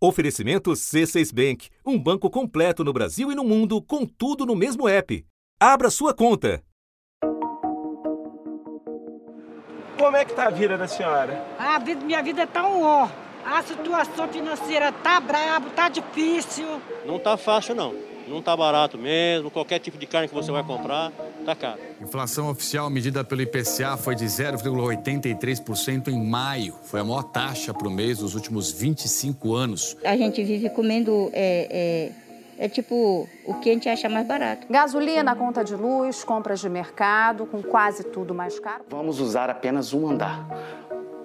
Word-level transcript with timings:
Oferecimento 0.00 0.70
C6 0.70 1.34
Bank, 1.34 1.70
um 1.84 1.98
banco 1.98 2.30
completo 2.30 2.84
no 2.84 2.92
Brasil 2.92 3.32
e 3.32 3.34
no 3.34 3.42
mundo, 3.42 3.82
com 3.82 4.06
tudo 4.06 4.46
no 4.46 4.54
mesmo 4.54 4.88
app. 4.88 5.26
Abra 5.58 5.90
sua 5.90 6.14
conta. 6.14 6.62
Como 9.98 10.16
é 10.16 10.24
que 10.24 10.34
tá 10.34 10.46
a 10.46 10.50
vida 10.50 10.78
da 10.78 10.86
senhora? 10.86 11.44
A 11.58 11.80
vida, 11.80 12.04
minha 12.04 12.22
vida 12.22 12.46
tá 12.46 12.64
um 12.68 12.84
ó. 12.84 13.08
A 13.44 13.60
situação 13.60 14.28
financeira 14.28 14.92
tá 14.92 15.18
brabo, 15.18 15.70
tá 15.70 15.88
difícil. 15.88 16.80
Não 17.04 17.18
tá 17.18 17.36
fácil 17.36 17.74
não. 17.74 17.92
Não 18.28 18.42
tá 18.42 18.56
barato 18.56 18.98
mesmo. 18.98 19.50
Qualquer 19.50 19.78
tipo 19.78 19.96
de 19.98 20.06
carne 20.06 20.28
que 20.28 20.34
você 20.34 20.52
vai 20.52 20.62
comprar, 20.62 21.10
tá 21.44 21.54
caro. 21.54 21.78
Inflação 22.00 22.50
oficial 22.50 22.88
medida 22.90 23.24
pelo 23.24 23.42
IPCA 23.42 23.96
foi 23.96 24.14
de 24.14 24.24
0,83% 24.26 26.08
em 26.08 26.24
maio. 26.24 26.74
Foi 26.84 27.00
a 27.00 27.04
maior 27.04 27.22
taxa 27.22 27.72
para 27.72 27.88
o 27.88 27.90
mês 27.90 28.18
dos 28.18 28.34
últimos 28.34 28.70
25 28.70 29.54
anos. 29.54 29.96
A 30.04 30.16
gente 30.16 30.42
vive 30.44 30.68
comendo 30.70 31.30
é, 31.32 32.12
é, 32.58 32.66
é 32.66 32.68
tipo 32.68 33.28
o 33.46 33.54
que 33.54 33.70
a 33.70 33.72
gente 33.72 33.88
acha 33.88 34.08
mais 34.08 34.26
barato. 34.26 34.66
Gasolina, 34.68 35.34
conta 35.34 35.64
de 35.64 35.74
luz, 35.74 36.22
compras 36.24 36.60
de 36.60 36.68
mercado, 36.68 37.46
com 37.46 37.62
quase 37.62 38.04
tudo 38.04 38.34
mais 38.34 38.58
caro. 38.58 38.84
Vamos 38.90 39.20
usar 39.20 39.48
apenas 39.48 39.92
um 39.94 40.08
andar. 40.08 40.46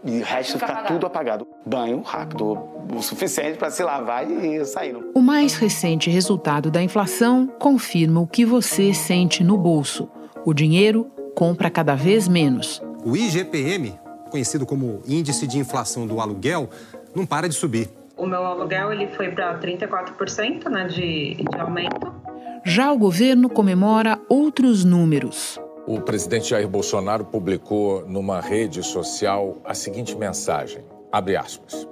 E 0.06 0.20
o 0.20 0.24
resto 0.24 0.54
ficar 0.54 0.66
apagado. 0.66 0.94
tudo 0.94 1.06
apagado. 1.08 1.48
Banho 1.66 2.02
rápido, 2.02 2.60
o 2.94 3.02
suficiente 3.02 3.58
para 3.58 3.72
se 3.72 3.84
lavar 3.84 4.30
e 4.30 4.66
sair. 4.66 4.98
O 5.14 5.22
mais 5.22 5.56
recente 5.56 6.10
resultado 6.10 6.70
da 6.70 6.82
inflação 6.82 7.48
confirma 7.60 8.20
o 8.20 8.28
que 8.28 8.46
você 8.46 8.94
sente 8.94 9.44
no 9.44 9.58
bolso. 9.58 10.10
O 10.46 10.54
dinheiro 10.54 11.10
compra 11.36 11.70
cada 11.70 11.96
vez 11.96 12.28
menos. 12.28 12.82
O 13.06 13.16
IGPM, 13.16 13.98
conhecido 14.30 14.66
como 14.66 15.02
Índice 15.08 15.48
de 15.48 15.58
Inflação 15.58 16.06
do 16.06 16.20
Aluguel, 16.20 16.70
não 17.16 17.26
para 17.26 17.48
de 17.48 17.56
subir. 17.56 17.90
O 18.16 18.26
meu 18.26 18.46
aluguel 18.46 18.92
ele 18.92 19.08
foi 19.08 19.30
para 19.32 19.58
34% 19.60 20.70
né, 20.70 20.88
de, 20.88 21.36
de 21.36 21.60
aumento. 21.60 22.14
Já 22.64 22.92
o 22.92 22.98
governo 22.98 23.50
comemora 23.50 24.20
outros 24.30 24.86
números. 24.86 25.60
O 25.86 26.00
presidente 26.00 26.50
Jair 26.50 26.68
Bolsonaro 26.68 27.26
publicou 27.26 28.08
numa 28.08 28.40
rede 28.40 28.82
social 28.82 29.58
a 29.66 29.74
seguinte 29.74 30.16
mensagem: 30.16 30.82
abre 31.12 31.36
aspas. 31.36 31.86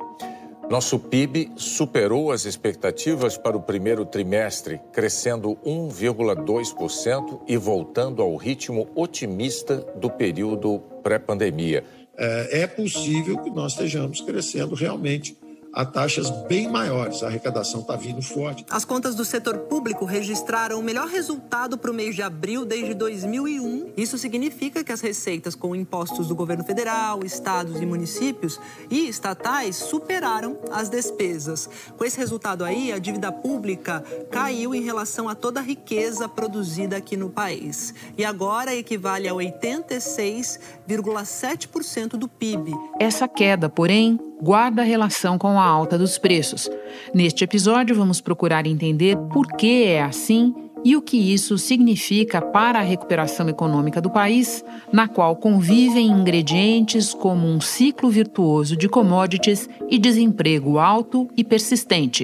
Nosso 0.69 0.97
PIB 0.97 1.51
superou 1.57 2.31
as 2.31 2.45
expectativas 2.45 3.37
para 3.37 3.57
o 3.57 3.61
primeiro 3.61 4.05
trimestre, 4.05 4.79
crescendo 4.93 5.57
1,2% 5.65 7.41
e 7.45 7.57
voltando 7.57 8.21
ao 8.21 8.37
ritmo 8.37 8.87
otimista 8.95 9.85
do 9.97 10.09
período 10.09 10.79
pré-pandemia. 11.03 11.83
É 12.17 12.65
possível 12.67 13.39
que 13.39 13.49
nós 13.49 13.73
estejamos 13.73 14.21
crescendo 14.21 14.73
realmente 14.73 15.35
a 15.73 15.85
taxas 15.85 16.29
bem 16.47 16.69
maiores. 16.69 17.23
A 17.23 17.27
arrecadação 17.27 17.81
está 17.81 17.95
vindo 17.95 18.21
forte. 18.21 18.65
As 18.69 18.85
contas 18.85 19.15
do 19.15 19.23
setor 19.23 19.57
público 19.59 20.05
registraram 20.05 20.79
o 20.79 20.83
melhor 20.83 21.07
resultado 21.07 21.77
para 21.77 21.91
o 21.91 21.93
mês 21.93 22.15
de 22.15 22.21
abril 22.21 22.65
desde 22.65 22.93
2001. 22.93 23.90
Isso 23.95 24.17
significa 24.17 24.83
que 24.83 24.91
as 24.91 24.99
receitas 25.01 25.53
com 25.55 25.75
impostos 25.75 26.27
do 26.27 26.35
governo 26.35 26.63
federal, 26.63 27.23
estados 27.23 27.79
e 27.81 27.85
municípios 27.85 28.59
e 28.89 29.07
estatais 29.07 29.75
superaram 29.75 30.57
as 30.71 30.89
despesas. 30.89 31.69
Com 31.97 32.05
esse 32.05 32.17
resultado 32.17 32.63
aí, 32.63 32.91
a 32.91 32.97
dívida 32.97 33.31
pública 33.31 34.03
caiu 34.29 34.73
em 34.73 34.81
relação 34.81 35.29
a 35.29 35.35
toda 35.35 35.59
a 35.59 35.63
riqueza 35.63 36.27
produzida 36.27 36.97
aqui 36.97 37.15
no 37.17 37.29
país. 37.29 37.93
E 38.17 38.25
agora 38.25 38.75
equivale 38.75 39.27
a 39.27 39.33
86,7% 39.33 42.11
do 42.11 42.27
PIB. 42.27 42.71
Essa 42.99 43.27
queda, 43.27 43.69
porém, 43.69 44.19
guarda 44.41 44.81
relação 44.81 45.37
com 45.37 45.59
a 45.59 45.63
alta 45.63 45.97
dos 45.97 46.17
preços. 46.17 46.69
Neste 47.13 47.43
episódio, 47.43 47.95
vamos 47.95 48.21
procurar 48.21 48.65
entender 48.65 49.17
por 49.31 49.47
que 49.47 49.85
é 49.85 50.01
assim 50.01 50.70
e 50.83 50.95
o 50.95 51.01
que 51.01 51.17
isso 51.17 51.57
significa 51.57 52.41
para 52.41 52.79
a 52.79 52.83
recuperação 52.83 53.47
econômica 53.49 54.01
do 54.01 54.09
país, 54.09 54.63
na 54.91 55.07
qual 55.07 55.35
convivem 55.35 56.07
ingredientes 56.07 57.13
como 57.13 57.47
um 57.47 57.61
ciclo 57.61 58.09
virtuoso 58.09 58.75
de 58.75 58.89
commodities 58.89 59.69
e 59.89 59.97
desemprego 59.97 60.79
alto 60.79 61.27
e 61.35 61.43
persistente. 61.43 62.23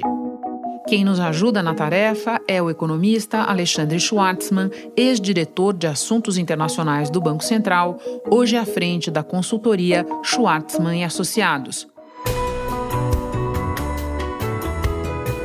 Quem 0.88 1.04
nos 1.04 1.20
ajuda 1.20 1.62
na 1.62 1.74
tarefa 1.74 2.40
é 2.48 2.62
o 2.62 2.70
economista 2.70 3.42
Alexandre 3.42 4.00
Schwartzman, 4.00 4.70
ex-diretor 4.96 5.74
de 5.74 5.86
Assuntos 5.86 6.38
Internacionais 6.38 7.10
do 7.10 7.20
Banco 7.20 7.44
Central, 7.44 7.98
hoje 8.30 8.56
à 8.56 8.64
frente 8.64 9.10
da 9.10 9.22
consultoria 9.22 10.06
Schwartzman 10.22 11.00
e 11.00 11.04
Associados. 11.04 11.86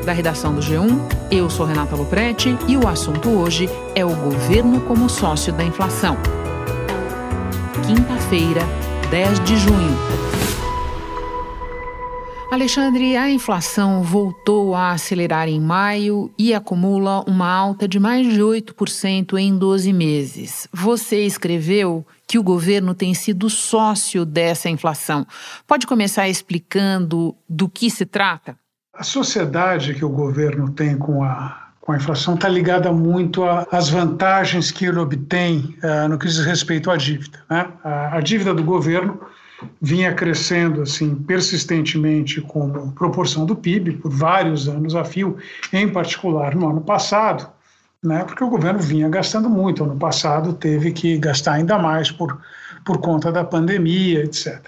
Da 0.04 0.12
redação 0.12 0.54
do 0.54 0.62
G1. 0.62 1.00
Eu 1.32 1.50
sou 1.50 1.66
Renata 1.66 1.96
Loprete 1.96 2.58
e 2.68 2.76
o 2.76 2.88
assunto 2.88 3.30
hoje 3.30 3.70
é 3.96 4.06
o 4.06 4.16
governo 4.16 4.82
como 4.82 5.10
sócio 5.10 5.54
da 5.54 5.64
inflação. 5.64 6.18
Quinta-feira, 7.86 8.62
10 9.10 9.40
de 9.44 9.58
junho. 9.58 9.98
Alexandre, 12.52 13.18
a 13.18 13.32
inflação 13.32 14.04
voltou 14.04 14.76
a 14.76 14.92
acelerar 14.92 15.50
em 15.50 15.60
maio 15.60 16.32
e 16.38 16.54
acumula 16.54 17.24
uma 17.28 17.52
alta 17.52 17.88
de 17.88 18.00
mais 18.00 18.32
de 18.32 18.40
8% 18.40 19.40
em 19.40 19.58
12 19.58 19.92
meses. 19.92 20.68
Você 20.72 21.26
escreveu 21.26 22.06
que 22.28 22.38
o 22.38 22.44
governo 22.44 22.94
tem 22.94 23.14
sido 23.16 23.50
sócio 23.50 24.24
dessa 24.24 24.70
inflação. 24.70 25.26
Pode 25.66 25.88
começar 25.88 26.30
explicando 26.30 27.36
do 27.50 27.68
que 27.68 27.90
se 27.90 28.06
trata? 28.06 28.56
A 28.96 29.04
sociedade 29.04 29.96
que 29.96 30.06
o 30.06 30.10
governo 30.10 30.70
tem 30.70 30.96
com 30.96 31.24
a, 31.24 31.70
com 31.82 31.94
a 31.94 31.96
inflação 31.96 32.36
está 32.36 32.48
ligada 32.48 32.92
muito 32.94 33.44
às 33.44 33.90
vantagens 33.90 34.70
que 34.70 34.86
ele 34.86 35.00
obtém 35.00 35.76
uh, 35.84 36.08
no 36.08 36.20
que 36.20 36.28
diz 36.28 36.38
respeito 36.46 36.92
à 36.92 36.96
dívida. 36.96 37.40
Né? 37.50 37.68
A, 37.84 38.18
a, 38.18 38.22
dívida 38.22 38.54
do 38.54 38.64
governo 38.64 39.20
vinha 39.82 40.14
crescendo 40.14 40.84
assim 40.84 41.16
persistentemente 41.16 42.40
como 42.42 42.92
proporção 42.92 43.48
do 43.48 43.56
PIB 43.56 43.94
por 43.94 44.12
vários 44.12 44.68
anos 44.70 44.96
a 44.96 45.04
fio, 45.04 45.38
em 45.72 45.90
particular 45.90 46.54
no 46.54 46.70
ano 46.70 46.82
passado, 46.82 47.50
né? 48.04 48.24
porque 48.24 48.44
o 48.44 48.50
governo 48.50 48.80
vinha 48.80 49.10
gastando 49.10 49.50
muito. 49.50 49.84
Ano 49.84 49.98
passado 49.98 50.54
teve 50.54 50.92
que 50.92 51.18
gastar 51.18 51.54
ainda 51.54 51.80
mais 51.80 52.12
por, 52.12 52.40
por 52.86 53.00
conta 53.00 53.32
da 53.32 53.44
pandemia, 53.44 54.24
etc. 54.24 54.62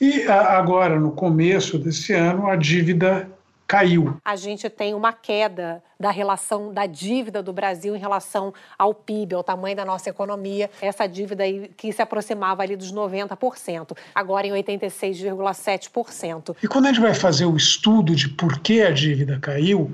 E 0.00 0.22
agora, 0.28 0.98
no 0.98 1.10
começo 1.10 1.76
desse 1.76 2.12
ano, 2.12 2.46
a 2.46 2.54
dívida 2.54 3.33
caiu. 3.74 4.16
A 4.24 4.36
gente 4.36 4.70
tem 4.70 4.94
uma 4.94 5.12
queda 5.12 5.82
da 5.98 6.12
relação 6.12 6.72
da 6.72 6.86
dívida 6.86 7.42
do 7.42 7.52
Brasil 7.52 7.96
em 7.96 7.98
relação 7.98 8.54
ao 8.78 8.94
PIB, 8.94 9.34
ao 9.34 9.42
tamanho 9.42 9.74
da 9.74 9.84
nossa 9.84 10.08
economia. 10.08 10.70
Essa 10.80 11.08
dívida 11.08 11.42
que 11.76 11.92
se 11.92 12.00
aproximava 12.00 12.62
ali 12.62 12.76
dos 12.76 12.92
90%, 12.92 13.96
agora 14.14 14.46
em 14.46 14.52
86,7%. 14.52 16.54
E 16.62 16.68
quando 16.68 16.86
a 16.86 16.92
gente 16.92 17.00
vai 17.00 17.14
fazer 17.14 17.46
o 17.46 17.56
estudo 17.56 18.14
de 18.14 18.28
por 18.28 18.60
que 18.60 18.80
a 18.82 18.92
dívida 18.92 19.40
caiu, 19.40 19.92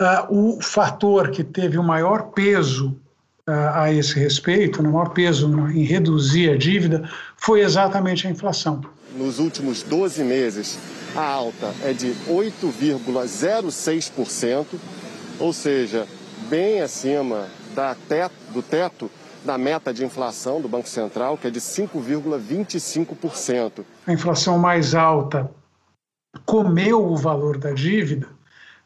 uh, 0.00 0.56
o 0.56 0.60
fator 0.60 1.30
que 1.30 1.44
teve 1.44 1.78
o 1.78 1.82
maior 1.82 2.32
peso 2.32 3.00
a 3.46 3.92
esse 3.92 4.18
respeito, 4.18 4.80
o 4.80 4.84
maior 4.84 5.10
peso 5.10 5.46
em 5.70 5.82
reduzir 5.82 6.50
a 6.50 6.56
dívida, 6.56 7.06
foi 7.36 7.60
exatamente 7.60 8.26
a 8.26 8.30
inflação. 8.30 8.80
Nos 9.16 9.38
últimos 9.40 9.82
12 9.82 10.22
meses, 10.22 10.78
a 11.16 11.24
alta 11.24 11.74
é 11.82 11.92
de 11.92 12.12
8,06%, 12.28 14.66
ou 15.40 15.52
seja, 15.52 16.06
bem 16.48 16.80
acima 16.80 17.48
da 17.74 17.96
teto, 18.08 18.36
do 18.52 18.62
teto 18.62 19.10
da 19.44 19.58
meta 19.58 19.92
de 19.92 20.04
inflação 20.04 20.60
do 20.60 20.68
Banco 20.68 20.88
Central, 20.88 21.36
que 21.36 21.48
é 21.48 21.50
de 21.50 21.60
5,25%. 21.60 23.84
A 24.06 24.12
inflação 24.12 24.56
mais 24.56 24.94
alta 24.94 25.50
comeu 26.46 27.04
o 27.04 27.16
valor 27.16 27.58
da 27.58 27.72
dívida, 27.72 28.28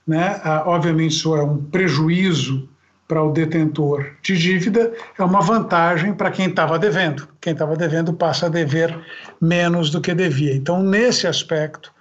né? 0.07 0.41
Ah, 0.43 0.63
obviamente 0.65 1.11
isso 1.11 1.37
é 1.37 1.45
um 1.45 1.63
prejuízo 1.63 2.67
para 3.07 3.23
o 3.23 3.33
detentor 3.33 4.07
de 4.23 4.37
dívida, 4.37 4.93
é 5.19 5.23
uma 5.23 5.41
vantagem 5.41 6.13
para 6.13 6.31
quem 6.31 6.49
estava 6.49 6.79
devendo. 6.79 7.29
Quem 7.41 7.53
estava 7.53 7.77
devendo 7.77 8.13
passa 8.13 8.47
a 8.47 8.49
dever 8.49 8.99
menos 9.41 9.91
do 9.91 10.01
que 10.01 10.15
devia. 10.15 10.55
Então, 10.55 10.83
nesse 10.83 11.27
aspecto, 11.27 11.93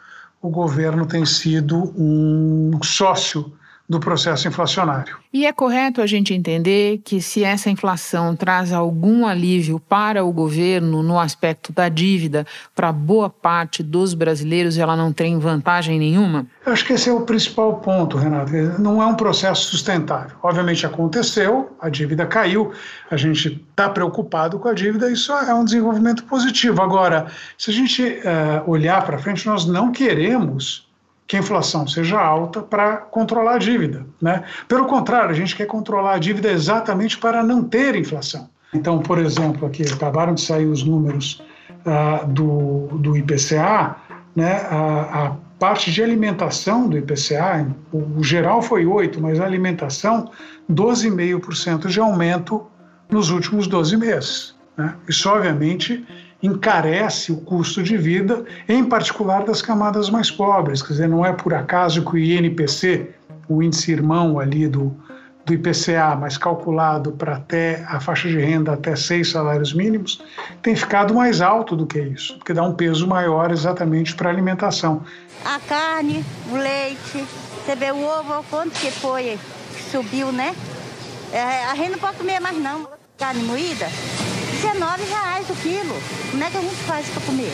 o 0.42 0.50
governo 0.50 1.06
tem 1.06 1.26
sido 1.26 1.94
um 1.98 2.80
sócio 2.84 3.54
do 3.88 4.00
processo 4.00 4.48
inflacionário. 4.48 5.18
E 5.32 5.46
é 5.46 5.54
correto 5.54 6.02
a 6.02 6.08
gente 6.08 6.34
entender 6.34 7.02
que 7.04 7.22
se 7.22 7.44
essa 7.44 7.70
inflação 7.70 8.36
traz 8.36 8.74
algum 8.74 9.28
alívio 9.28 9.80
para 9.80 10.24
o 10.26 10.32
governo 10.32 11.04
no 11.04 11.20
aspecto 11.20 11.72
da 11.72 11.88
dívida, 11.88 12.48
para 12.74 12.92
boa 12.92 13.30
parte 13.30 13.84
dos 13.84 14.14
brasileiros 14.14 14.78
ela 14.78 14.96
não 14.96 15.14
tem 15.14 15.38
vantagem 15.38 16.00
nenhuma? 16.00 16.48
Eu 16.66 16.74
acho 16.74 16.84
que 16.84 16.94
esse 16.94 17.10
é 17.10 17.14
o 17.14 17.22
principal 17.22 17.76
ponto, 17.76 18.18
Renato. 18.18 18.52
Não 18.80 19.02
é 19.02 19.06
um 19.06 19.16
processo 19.16 19.70
sustentável. 19.70 20.36
Obviamente 20.42 20.86
aconteceu, 20.86 21.76
a 21.80 21.90
dívida 21.90 22.26
caiu, 22.26 22.72
a 23.12 23.18
gente 23.18 23.64
está 23.70 23.88
preocupado 23.88 24.58
com 24.58 24.68
a 24.68 24.74
dívida, 24.74 25.12
isso 25.12 25.32
é 25.32 25.54
um 25.54 25.64
desenvolvimento 25.64 26.24
positivo. 26.24 26.82
Agora, 26.82 27.28
se 27.58 27.70
a 27.70 27.74
gente 27.74 28.02
uh, 28.02 28.70
olhar 28.70 29.06
para 29.06 29.20
frente, 29.20 29.46
nós 29.46 29.66
não 29.66 29.92
queremos 29.92 30.85
que 31.28 31.36
a 31.36 31.40
inflação 31.40 31.88
seja 31.88 32.20
alta 32.20 32.62
para 32.62 32.98
controlar 32.98 33.56
a 33.56 33.58
dívida. 33.58 34.06
Né? 34.22 34.44
Pelo 34.68 34.86
contrário, 34.86 35.32
a 35.32 35.34
gente 35.34 35.56
quer 35.56 35.66
controlar 35.66 36.14
a 36.14 36.20
dívida 36.20 36.52
exatamente 36.52 37.18
para 37.18 37.44
não 37.44 37.64
ter 37.64 37.96
inflação. 37.96 38.50
Então, 38.74 39.00
por 39.00 39.18
exemplo, 39.18 39.68
aqui 39.68 39.84
acabaram 39.84 40.34
de 40.34 40.42
sair 40.42 40.66
os 40.66 40.84
números 40.84 41.42
uh, 41.86 42.28
do, 42.28 42.88
do 42.98 43.18
IPCA, 43.18 43.96
né? 44.36 44.68
a, 44.70 45.26
a 45.26 45.36
parte 45.58 45.92
de 45.92 46.04
alimentação 46.04 46.90
do 46.90 46.98
IPCA, 46.98 47.68
o, 47.92 48.20
o 48.20 48.24
geral 48.24 48.62
foi 48.62 48.86
8%, 48.86 49.20
mas 49.20 49.40
a 49.40 49.46
alimentação, 49.46 50.30
12,5% 50.70 51.88
de 51.88 52.00
aumento 52.00 52.68
nos 53.10 53.30
últimos 53.30 53.68
12 53.68 53.98
meses. 53.98 54.56
Né? 54.78 54.94
Isso, 55.08 55.30
obviamente, 55.30 56.06
encarece 56.46 57.32
o 57.32 57.38
custo 57.38 57.82
de 57.82 57.98
vida, 57.98 58.46
em 58.68 58.84
particular 58.86 59.44
das 59.44 59.62
camadas 59.62 60.10
mais 60.10 60.30
pobres. 60.30 60.82
Quer 60.82 60.94
dizer, 60.94 61.10
não 61.10 61.26
é 61.26 61.34
por 61.34 61.54
acaso 61.54 62.04
que 62.04 62.16
o 62.16 62.18
INPC, 62.18 63.10
o 63.48 63.62
índice 63.62 63.92
irmão 63.92 64.40
ali 64.40 64.68
do, 64.68 64.96
do 65.46 65.54
IPCA, 65.54 66.16
mas 66.20 66.38
calculado 66.38 67.12
para 67.12 67.36
até 67.36 67.84
a 67.88 68.00
faixa 68.00 68.28
de 68.28 68.38
renda 68.38 68.74
até 68.74 68.96
seis 68.96 69.32
salários 69.32 69.74
mínimos, 69.74 70.22
tem 70.62 70.76
ficado 70.76 71.14
mais 71.14 71.42
alto 71.42 71.76
do 71.76 71.86
que 71.86 72.00
isso, 72.00 72.38
porque 72.38 72.54
dá 72.54 72.64
um 72.64 72.74
peso 72.74 73.08
maior 73.08 73.52
exatamente 73.52 74.16
para 74.16 74.30
a 74.30 74.34
alimentação. 74.34 75.04
A 75.44 75.60
carne, 75.60 76.26
o 76.52 76.56
leite, 76.56 77.26
você 77.64 77.76
vê 77.76 77.92
o 77.92 78.04
ovo, 78.04 78.44
quanto 78.50 78.72
que 78.80 78.90
foi, 78.90 79.38
subiu, 79.92 80.32
né? 80.32 80.56
É, 81.32 81.66
a 81.66 81.76
gente 81.76 81.92
não 81.92 82.00
pode 82.00 82.18
comer 82.18 82.40
mais 82.40 82.58
não. 82.58 82.88
Carne 83.18 83.44
moída, 83.44 83.88
19 84.74 85.04
reais 85.04 85.50
o 85.50 85.56
quilo. 85.56 85.96
Como 86.32 86.44
é 86.44 86.50
que 86.50 86.58
a 86.58 86.62
gente 86.62 86.76
faz 86.84 87.08
para 87.10 87.22
comer? 87.22 87.54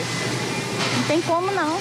Não 0.96 1.04
tem 1.04 1.20
como 1.22 1.50
não 1.52 1.78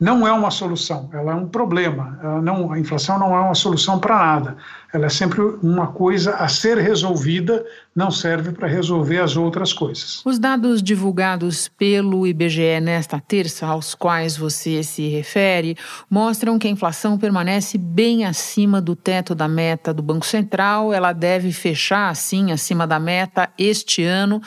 não 0.00 0.24
é 0.24 0.30
uma 0.30 0.50
solução, 0.50 1.10
ela 1.12 1.32
é 1.32 1.34
um 1.34 1.48
problema. 1.48 2.18
Não, 2.40 2.72
a 2.72 2.78
inflação 2.78 3.18
não 3.18 3.34
é 3.34 3.40
uma 3.40 3.54
solução 3.54 3.98
para 3.98 4.16
nada. 4.16 4.56
Ela 4.92 5.06
é 5.06 5.10
sempre 5.10 5.42
uma 5.62 5.88
coisa 5.88 6.36
a 6.36 6.48
ser 6.48 6.78
resolvida, 6.78 7.64
não 7.94 8.10
serve 8.10 8.52
para 8.52 8.66
resolver 8.66 9.18
as 9.18 9.36
outras 9.36 9.72
coisas. 9.72 10.22
Os 10.24 10.38
dados 10.38 10.82
divulgados 10.82 11.68
pelo 11.68 12.26
IBGE 12.26 12.80
nesta 12.80 13.20
terça, 13.20 13.66
aos 13.66 13.94
quais 13.94 14.36
você 14.36 14.82
se 14.82 15.06
refere, 15.08 15.76
mostram 16.08 16.58
que 16.58 16.66
a 16.66 16.70
inflação 16.70 17.18
permanece 17.18 17.76
bem 17.76 18.24
acima 18.24 18.80
do 18.80 18.96
teto 18.96 19.34
da 19.34 19.46
meta 19.46 19.92
do 19.92 20.02
Banco 20.02 20.24
Central. 20.24 20.92
Ela 20.92 21.12
deve 21.12 21.52
fechar, 21.52 22.08
assim, 22.08 22.50
acima 22.50 22.86
da 22.86 22.98
meta 22.98 23.50
este 23.58 24.02
ano. 24.04 24.40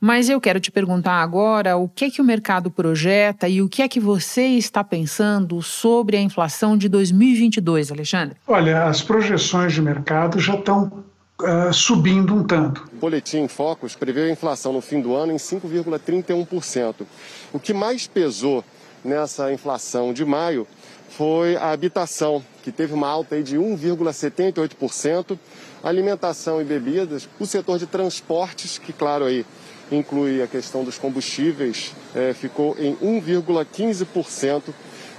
Mas 0.00 0.28
eu 0.28 0.40
quero 0.40 0.58
te 0.58 0.72
perguntar 0.72 1.22
agora 1.22 1.76
o 1.76 1.88
que 1.88 2.06
é 2.06 2.10
que 2.10 2.20
o 2.20 2.24
mercado 2.24 2.68
projeta 2.68 3.48
e 3.48 3.62
o 3.62 3.68
que 3.68 3.82
é 3.82 3.88
que 3.88 4.00
você 4.00 4.42
está 4.42 4.82
pensando 4.82 5.62
sobre 5.62 6.16
a 6.16 6.20
inflação 6.20 6.76
de 6.76 6.88
2022, 6.88 7.92
Alexandre? 7.92 8.36
Olha, 8.48 8.84
as 8.84 9.00
projeções 9.02 9.72
de 9.72 9.83
mercado 9.84 10.40
já 10.40 10.54
estão 10.54 11.04
uh, 11.40 11.72
subindo 11.72 12.34
um 12.34 12.42
tanto. 12.42 12.88
O 12.92 12.96
Boletim 12.96 13.46
Focus 13.48 13.94
prevê 13.94 14.22
a 14.22 14.30
inflação 14.30 14.72
no 14.72 14.80
fim 14.80 15.00
do 15.00 15.14
ano 15.14 15.32
em 15.32 15.36
5,31%. 15.36 17.06
O 17.52 17.60
que 17.60 17.72
mais 17.72 18.06
pesou 18.06 18.64
nessa 19.04 19.52
inflação 19.52 20.12
de 20.12 20.24
maio 20.24 20.66
foi 21.10 21.56
a 21.56 21.70
habitação, 21.70 22.42
que 22.62 22.72
teve 22.72 22.92
uma 22.92 23.06
alta 23.06 23.40
de 23.40 23.56
1,78%, 23.56 25.38
alimentação 25.82 26.60
e 26.60 26.64
bebidas, 26.64 27.28
o 27.38 27.46
setor 27.46 27.78
de 27.78 27.86
transportes, 27.86 28.78
que 28.78 28.92
claro 28.92 29.24
aí 29.24 29.46
inclui 29.92 30.42
a 30.42 30.46
questão 30.46 30.82
dos 30.82 30.98
combustíveis, 30.98 31.92
é, 32.14 32.32
ficou 32.32 32.74
em 32.78 32.96
1,15% 32.96 34.62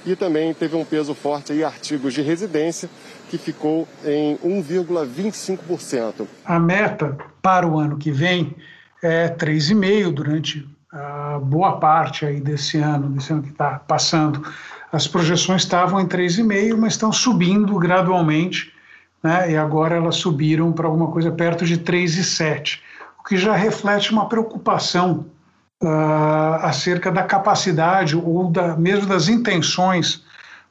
e 0.06 0.16
também 0.16 0.54
teve 0.54 0.76
um 0.76 0.84
peso 0.84 1.14
forte 1.14 1.52
aí 1.52 1.64
artigos 1.64 2.14
de 2.14 2.22
residência, 2.22 2.90
que 3.30 3.38
ficou 3.38 3.88
em 4.04 4.38
1,25%. 4.38 6.28
A 6.46 6.60
meta 6.60 7.18
para 7.42 7.68
o 7.68 7.78
ano 7.78 7.98
que 7.98 8.12
vem 8.12 8.56
é 9.02 9.30
3,5% 9.30 10.14
durante 10.14 10.68
a 10.92 11.40
boa 11.40 11.78
parte 11.78 12.26
aí 12.26 12.40
desse 12.40 12.78
ano, 12.78 13.10
desse 13.10 13.34
ano 13.34 13.44
que 13.44 13.50
está 13.50 13.80
passando. 13.80 14.42
As 14.92 15.08
projeções 15.08 15.64
estavam 15.64 16.00
em 16.00 16.08
3,5%, 16.08 16.78
mas 16.78 16.94
estão 16.94 17.12
subindo 17.12 17.78
gradualmente, 17.78 18.72
né? 19.22 19.52
e 19.52 19.58
agora 19.58 19.96
elas 19.96 20.16
subiram 20.16 20.72
para 20.72 20.88
alguma 20.88 21.12
coisa 21.12 21.32
perto 21.32 21.66
de 21.66 21.78
3,7% 21.78 22.80
que 23.28 23.38
já 23.38 23.56
reflete 23.56 24.12
uma 24.12 24.30
preocupação 24.30 25.26
uh, 25.84 26.56
acerca 26.62 27.12
da 27.12 27.24
capacidade 27.24 28.16
ou 28.16 28.50
da, 28.50 28.78
mesmo 28.78 29.08
das 29.08 29.28
intenções 29.28 30.24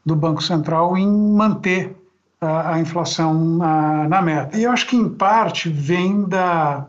do 0.07 0.15
Banco 0.15 0.43
Central 0.43 0.97
em 0.97 1.07
manter 1.07 1.97
a 2.46 2.79
inflação 2.79 3.35
na, 4.08 4.23
meta. 4.23 4.56
E 4.56 4.64
eu 4.64 4.73
acho 4.73 4.87
que, 4.87 4.96
em 4.96 5.08
parte, 5.08 5.69
vem 5.69 6.25
da, 6.25 6.87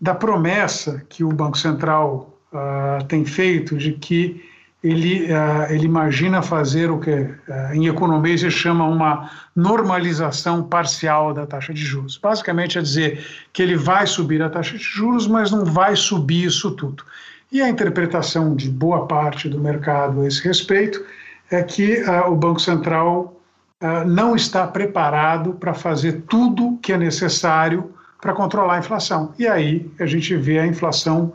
da 0.00 0.14
promessa 0.14 1.02
que 1.08 1.22
o 1.22 1.28
Banco 1.28 1.58
Central 1.58 2.36
uh, 2.52 3.04
tem 3.04 3.24
feito 3.24 3.76
de 3.76 3.92
que 3.92 4.44
ele, 4.82 5.26
uh, 5.26 5.70
ele 5.70 5.84
imagina 5.84 6.40
fazer 6.42 6.90
o 6.90 6.98
que 6.98 7.10
uh, 7.10 7.36
em 7.74 7.86
economia 7.86 8.36
se 8.36 8.50
chama 8.50 8.86
uma 8.86 9.30
normalização 9.54 10.62
parcial 10.62 11.34
da 11.34 11.46
taxa 11.46 11.74
de 11.74 11.82
juros. 11.82 12.16
Basicamente 12.16 12.78
é 12.78 12.82
dizer 12.82 13.24
que 13.52 13.62
ele 13.62 13.76
vai 13.76 14.06
subir 14.06 14.42
a 14.42 14.48
taxa 14.48 14.76
de 14.76 14.84
juros, 14.84 15.26
mas 15.26 15.50
não 15.50 15.64
vai 15.64 15.94
subir 15.96 16.44
isso 16.46 16.70
tudo. 16.72 17.04
E 17.52 17.60
a 17.60 17.68
interpretação 17.68 18.54
de 18.54 18.70
boa 18.70 19.06
parte 19.06 19.48
do 19.48 19.58
mercado 19.58 20.22
a 20.22 20.26
esse 20.26 20.42
respeito 20.42 21.04
é 21.50 21.62
que 21.64 22.00
o 22.28 22.36
Banco 22.36 22.60
Central 22.60 23.39
não 24.06 24.36
está 24.36 24.66
preparado 24.66 25.54
para 25.54 25.72
fazer 25.72 26.24
tudo 26.28 26.78
que 26.82 26.92
é 26.92 26.98
necessário 26.98 27.90
para 28.20 28.34
controlar 28.34 28.74
a 28.74 28.78
inflação. 28.78 29.32
E 29.38 29.46
aí 29.46 29.90
a 29.98 30.04
gente 30.04 30.36
vê 30.36 30.58
a 30.58 30.66
inflação 30.66 31.32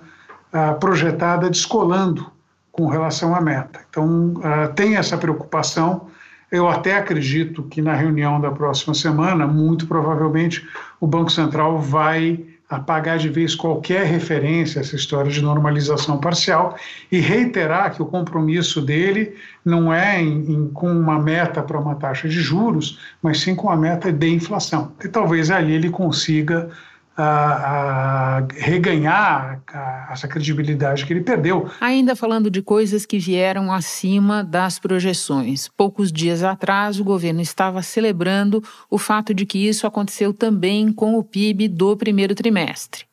projetada 0.79 1.49
descolando 1.49 2.31
com 2.75 2.87
relação 2.87 3.33
à 3.33 3.39
meta. 3.39 3.79
Então, 3.89 4.33
uh, 4.33 4.73
tem 4.75 4.97
essa 4.97 5.17
preocupação. 5.17 6.07
Eu 6.51 6.67
até 6.67 6.97
acredito 6.97 7.63
que 7.63 7.81
na 7.81 7.93
reunião 7.93 8.39
da 8.39 8.51
próxima 8.51 8.93
semana, 8.93 9.47
muito 9.47 9.87
provavelmente, 9.87 10.67
o 10.99 11.07
Banco 11.07 11.31
Central 11.31 11.79
vai 11.79 12.45
apagar 12.69 13.17
de 13.19 13.29
vez 13.29 13.53
qualquer 13.53 14.05
referência 14.05 14.79
a 14.79 14.81
essa 14.81 14.95
história 14.95 15.31
de 15.31 15.41
normalização 15.41 16.19
parcial 16.19 16.75
e 17.11 17.19
reiterar 17.19 17.93
que 17.93 18.01
o 18.01 18.05
compromisso 18.05 18.81
dele 18.81 19.35
não 19.63 19.93
é 19.93 20.21
em, 20.21 20.51
em, 20.51 20.67
com 20.69 20.91
uma 20.91 21.19
meta 21.19 21.61
para 21.61 21.79
uma 21.79 21.95
taxa 21.95 22.27
de 22.27 22.39
juros, 22.39 22.99
mas 23.21 23.39
sim 23.39 23.55
com 23.55 23.69
a 23.69 23.77
meta 23.77 24.11
de 24.11 24.29
inflação. 24.29 24.91
E 25.03 25.07
talvez 25.07 25.51
ali 25.51 25.73
ele 25.73 25.89
consiga 25.89 26.69
a, 27.17 28.37
a 28.37 28.47
reganhar 28.57 29.61
a, 29.67 30.09
essa 30.11 30.27
credibilidade 30.27 31.05
que 31.05 31.13
ele 31.13 31.21
perdeu. 31.21 31.69
Ainda 31.79 32.15
falando 32.15 32.49
de 32.49 32.61
coisas 32.61 33.05
que 33.05 33.17
vieram 33.17 33.71
acima 33.71 34.43
das 34.43 34.79
projeções. 34.79 35.69
Poucos 35.69 36.11
dias 36.11 36.43
atrás, 36.43 36.99
o 36.99 37.03
governo 37.03 37.41
estava 37.41 37.81
celebrando 37.81 38.63
o 38.89 38.97
fato 38.97 39.33
de 39.33 39.45
que 39.45 39.67
isso 39.67 39.87
aconteceu 39.87 40.33
também 40.33 40.91
com 40.91 41.17
o 41.17 41.23
PIB 41.23 41.67
do 41.67 41.95
primeiro 41.95 42.35
trimestre. 42.35 43.05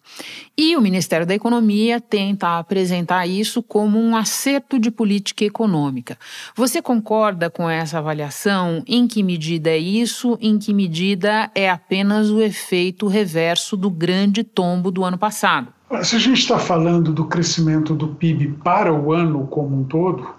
E 0.57 0.76
o 0.76 0.83
Ministério 0.83 1.26
da 1.26 1.35
Economia 1.35 2.00
tenta 2.00 2.59
apresentar 2.59 3.26
isso 3.26 3.62
como 3.62 3.99
um 3.99 4.14
acerto 4.14 4.78
de 4.78 4.90
política 4.90 5.45
econômica. 5.45 6.19
Você 6.54 6.83
concorda 6.83 7.49
com 7.49 7.69
essa 7.69 7.99
avaliação? 7.99 8.83
Em 8.87 9.09
que 9.09 9.23
medida 9.23 9.71
é 9.71 9.78
isso? 9.78 10.37
Em 10.40 10.59
que 10.59 10.75
medida 10.75 11.50
é 11.54 11.71
apenas 11.71 12.31
o 12.31 12.40
efeito 12.40 13.07
reverso 13.07 13.76
do 13.76 13.90
grande 13.90 14.45
tombo 14.45 14.90
do 14.90 15.02
ano 15.04 15.16
passado? 15.16 15.73
Se 16.02 16.16
a 16.16 16.19
gente 16.19 16.38
está 16.38 16.59
falando 16.59 17.12
do 17.12 17.25
crescimento 17.26 17.95
do 17.95 18.09
PIB 18.09 18.59
para 18.62 18.92
o 18.92 19.12
ano 19.12 19.47
como 19.47 19.81
um 19.81 19.85
todo, 19.85 20.35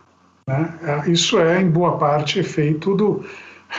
né, 0.47 1.03
isso 1.07 1.39
é, 1.39 1.61
em 1.61 1.69
boa 1.69 1.97
parte, 1.97 2.39
efeito 2.39 2.95
do, 2.95 3.23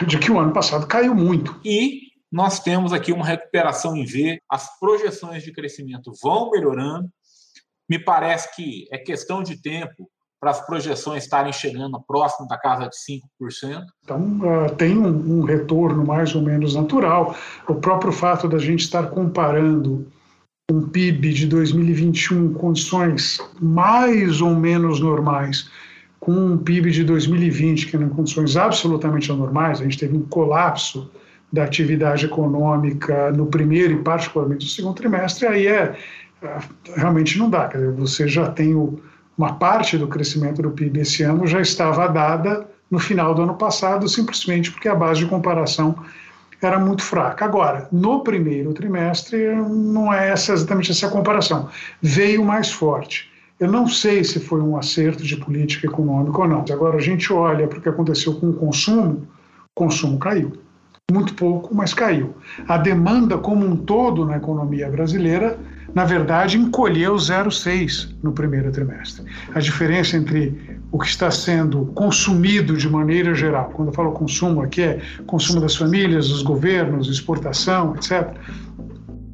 de 0.06 0.18
que 0.18 0.30
o 0.30 0.38
ano 0.38 0.52
passado 0.52 0.86
caiu 0.86 1.14
muito. 1.14 1.54
E 1.64 2.03
nós 2.34 2.58
temos 2.58 2.92
aqui 2.92 3.12
uma 3.12 3.24
recuperação 3.24 3.96
em 3.96 4.04
V, 4.04 4.42
as 4.50 4.76
projeções 4.80 5.44
de 5.44 5.52
crescimento 5.52 6.10
vão 6.20 6.50
melhorando. 6.50 7.08
Me 7.88 7.96
parece 7.96 8.56
que 8.56 8.88
é 8.90 8.98
questão 8.98 9.40
de 9.40 9.62
tempo 9.62 10.10
para 10.40 10.50
as 10.50 10.66
projeções 10.66 11.22
estarem 11.22 11.52
chegando 11.52 12.02
próximo 12.04 12.48
da 12.48 12.58
casa 12.58 12.88
de 12.88 12.96
5%. 13.40 13.84
Então, 14.02 14.40
uh, 14.40 14.74
tem 14.74 14.98
um, 14.98 15.38
um, 15.38 15.44
retorno 15.44 16.04
mais 16.04 16.34
ou 16.34 16.42
menos 16.42 16.74
natural. 16.74 17.36
O 17.68 17.76
próprio 17.76 18.10
fato 18.10 18.48
da 18.48 18.58
gente 18.58 18.80
estar 18.80 19.10
comparando 19.10 20.10
um 20.68 20.88
PIB 20.88 21.32
de 21.34 21.46
2021 21.46 22.46
em 22.46 22.52
condições 22.52 23.38
mais 23.60 24.40
ou 24.40 24.56
menos 24.56 24.98
normais 24.98 25.70
com 26.18 26.32
um 26.32 26.58
PIB 26.58 26.90
de 26.90 27.04
2020, 27.04 27.86
que 27.86 27.94
eram 27.94 28.08
condições 28.08 28.56
absolutamente 28.56 29.30
anormais, 29.30 29.80
a 29.80 29.84
gente 29.84 29.98
teve 29.98 30.16
um 30.16 30.22
colapso 30.22 31.12
da 31.54 31.62
atividade 31.62 32.26
econômica 32.26 33.30
no 33.30 33.46
primeiro 33.46 33.92
e 33.94 34.02
particularmente 34.02 34.64
no 34.64 34.70
segundo 34.70 34.96
trimestre, 34.96 35.46
aí 35.46 35.68
é, 35.68 35.96
é 36.42 36.58
realmente 36.96 37.38
não 37.38 37.48
dá. 37.48 37.68
Dizer, 37.68 37.92
você 37.92 38.26
já 38.26 38.50
tem 38.50 38.74
o, 38.74 39.00
uma 39.38 39.54
parte 39.54 39.96
do 39.96 40.08
crescimento 40.08 40.60
do 40.60 40.72
PIB 40.72 41.00
esse 41.00 41.22
ano 41.22 41.46
já 41.46 41.60
estava 41.60 42.08
dada 42.08 42.66
no 42.90 42.98
final 42.98 43.34
do 43.34 43.42
ano 43.42 43.54
passado, 43.54 44.08
simplesmente 44.08 44.72
porque 44.72 44.88
a 44.88 44.96
base 44.96 45.20
de 45.20 45.26
comparação 45.26 45.94
era 46.60 46.78
muito 46.78 47.02
fraca. 47.02 47.44
Agora, 47.44 47.88
no 47.92 48.24
primeiro 48.24 48.72
trimestre, 48.72 49.54
não 49.54 50.12
é 50.12 50.30
essa, 50.30 50.54
exatamente 50.54 50.90
essa 50.90 51.08
comparação. 51.08 51.68
Veio 52.02 52.44
mais 52.44 52.72
forte. 52.72 53.30
Eu 53.60 53.70
não 53.70 53.86
sei 53.86 54.24
se 54.24 54.40
foi 54.40 54.60
um 54.60 54.76
acerto 54.76 55.22
de 55.22 55.36
política 55.36 55.86
econômica 55.86 56.40
ou 56.40 56.48
não. 56.48 56.64
Agora, 56.68 56.96
a 56.96 57.00
gente 57.00 57.32
olha 57.32 57.68
para 57.68 57.78
o 57.78 57.80
que 57.80 57.88
aconteceu 57.88 58.34
com 58.34 58.50
o 58.50 58.54
consumo, 58.54 59.28
o 59.66 59.74
consumo 59.74 60.18
caiu. 60.18 60.63
Muito 61.12 61.34
pouco, 61.34 61.74
mas 61.74 61.92
caiu. 61.92 62.34
A 62.66 62.78
demanda 62.78 63.36
como 63.36 63.66
um 63.66 63.76
todo 63.76 64.24
na 64.24 64.36
economia 64.36 64.88
brasileira 64.88 65.58
na 65.94 66.04
verdade, 66.04 66.58
encolheu 66.58 67.14
0,6 67.14 68.08
no 68.20 68.32
primeiro 68.32 68.70
trimestre. 68.72 69.24
A 69.54 69.60
diferença 69.60 70.16
entre 70.16 70.80
o 70.90 70.98
que 70.98 71.06
está 71.06 71.30
sendo 71.30 71.86
consumido 71.94 72.76
de 72.76 72.88
maneira 72.88 73.32
geral, 73.32 73.70
quando 73.72 73.88
eu 73.88 73.94
falo 73.94 74.10
consumo 74.10 74.60
aqui 74.60 74.82
é 74.82 75.00
consumo 75.24 75.60
das 75.60 75.76
famílias, 75.76 76.28
dos 76.28 76.42
governos, 76.42 77.08
exportação, 77.08 77.94
etc., 77.94 78.28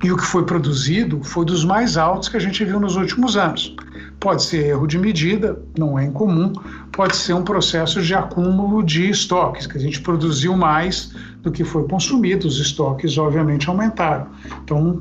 e 0.03 0.11
o 0.11 0.17
que 0.17 0.25
foi 0.25 0.45
produzido 0.47 1.23
foi 1.23 1.45
dos 1.45 1.63
mais 1.63 1.99
altos 1.99 2.29
que 2.29 2.37
a 2.37 2.41
gente 2.41 2.65
viu 2.65 2.81
nos 2.81 2.97
últimos 2.97 3.37
anos. 3.37 3.75
Pode 4.21 4.43
ser 4.43 4.67
erro 4.67 4.87
de 4.87 4.99
medida, 4.99 5.59
não 5.79 5.99
é 5.99 6.05
incomum, 6.05 6.53
pode 6.93 7.17
ser 7.17 7.33
um 7.33 7.43
processo 7.43 8.03
de 8.03 8.15
acúmulo 8.15 8.83
de 8.83 9.09
estoques, 9.09 9.67
que 9.67 9.79
a 9.79 9.81
gente 9.81 10.01
produziu 10.03 10.55
mais 10.55 11.15
do 11.43 11.51
que 11.51 11.65
foi 11.65 11.89
consumido, 11.89 12.47
os 12.47 12.61
estoques 12.61 13.17
obviamente 13.17 13.67
aumentaram. 13.69 14.27
Então 14.63 15.01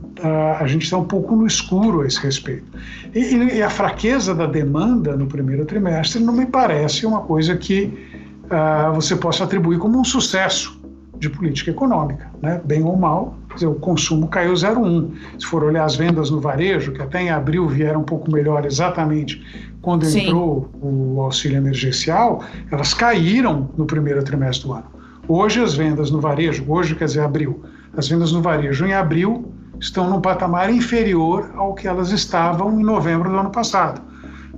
a 0.60 0.66
gente 0.66 0.84
está 0.84 0.98
um 0.98 1.04
pouco 1.04 1.36
no 1.36 1.46
escuro 1.46 2.02
a 2.02 2.08
esse 2.08 2.20
respeito. 2.22 2.66
E, 3.14 3.62
a 3.62 3.70
fraqueza 3.70 4.34
da 4.34 4.46
demanda 4.46 5.18
no 5.18 5.28
primeiro 5.28 5.66
trimestre 5.66 6.24
não 6.24 6.34
me 6.34 6.46
parece 6.46 7.06
uma 7.06 7.20
coisa 7.20 7.58
que 7.58 7.94
uh, 8.46 8.94
você 8.94 9.18
possa 9.18 9.44
atribuir 9.44 9.80
como 9.80 10.00
um 10.00 10.04
sucesso 10.06 10.79
de 11.20 11.30
política 11.30 11.72
econômica, 11.72 12.32
né? 12.42 12.62
bem 12.64 12.84
ou 12.84 12.96
mal, 12.96 13.36
dizer, 13.54 13.68
o 13.68 13.76
consumo 13.76 14.28
caiu 14.28 14.54
0,1. 14.54 15.12
Se 15.38 15.46
for 15.46 15.64
olhar 15.64 15.84
as 15.84 15.96
vendas 15.96 16.30
no 16.30 16.40
varejo, 16.40 16.94
que 16.94 17.02
até 17.02 17.22
em 17.22 17.30
abril 17.30 17.68
vieram 17.68 18.02
um 18.02 18.06
pouco 18.06 18.32
melhor 18.32 18.66
exatamente 18.66 19.44
quando 19.82 20.06
Sim. 20.06 20.28
entrou 20.28 20.70
o 20.82 21.22
auxílio 21.22 21.58
emergencial, 21.58 22.44
elas 22.72 22.94
caíram 22.94 23.70
no 23.78 23.86
primeiro 23.86 24.24
trimestre 24.24 24.68
do 24.68 24.74
ano. 24.74 24.86
Hoje 25.28 25.62
as 25.62 25.76
vendas 25.76 26.10
no 26.10 26.20
varejo, 26.20 26.66
hoje 26.68 26.96
quer 26.96 27.06
dizer 27.06 27.22
abril, 27.22 27.64
as 27.96 28.08
vendas 28.08 28.32
no 28.32 28.42
varejo 28.42 28.86
em 28.86 28.94
abril 28.94 29.52
estão 29.80 30.10
num 30.10 30.20
patamar 30.20 30.70
inferior 30.70 31.52
ao 31.56 31.74
que 31.74 31.88
elas 31.88 32.12
estavam 32.12 32.80
em 32.80 32.84
novembro 32.84 33.30
do 33.30 33.38
ano 33.38 33.50
passado. 33.50 34.02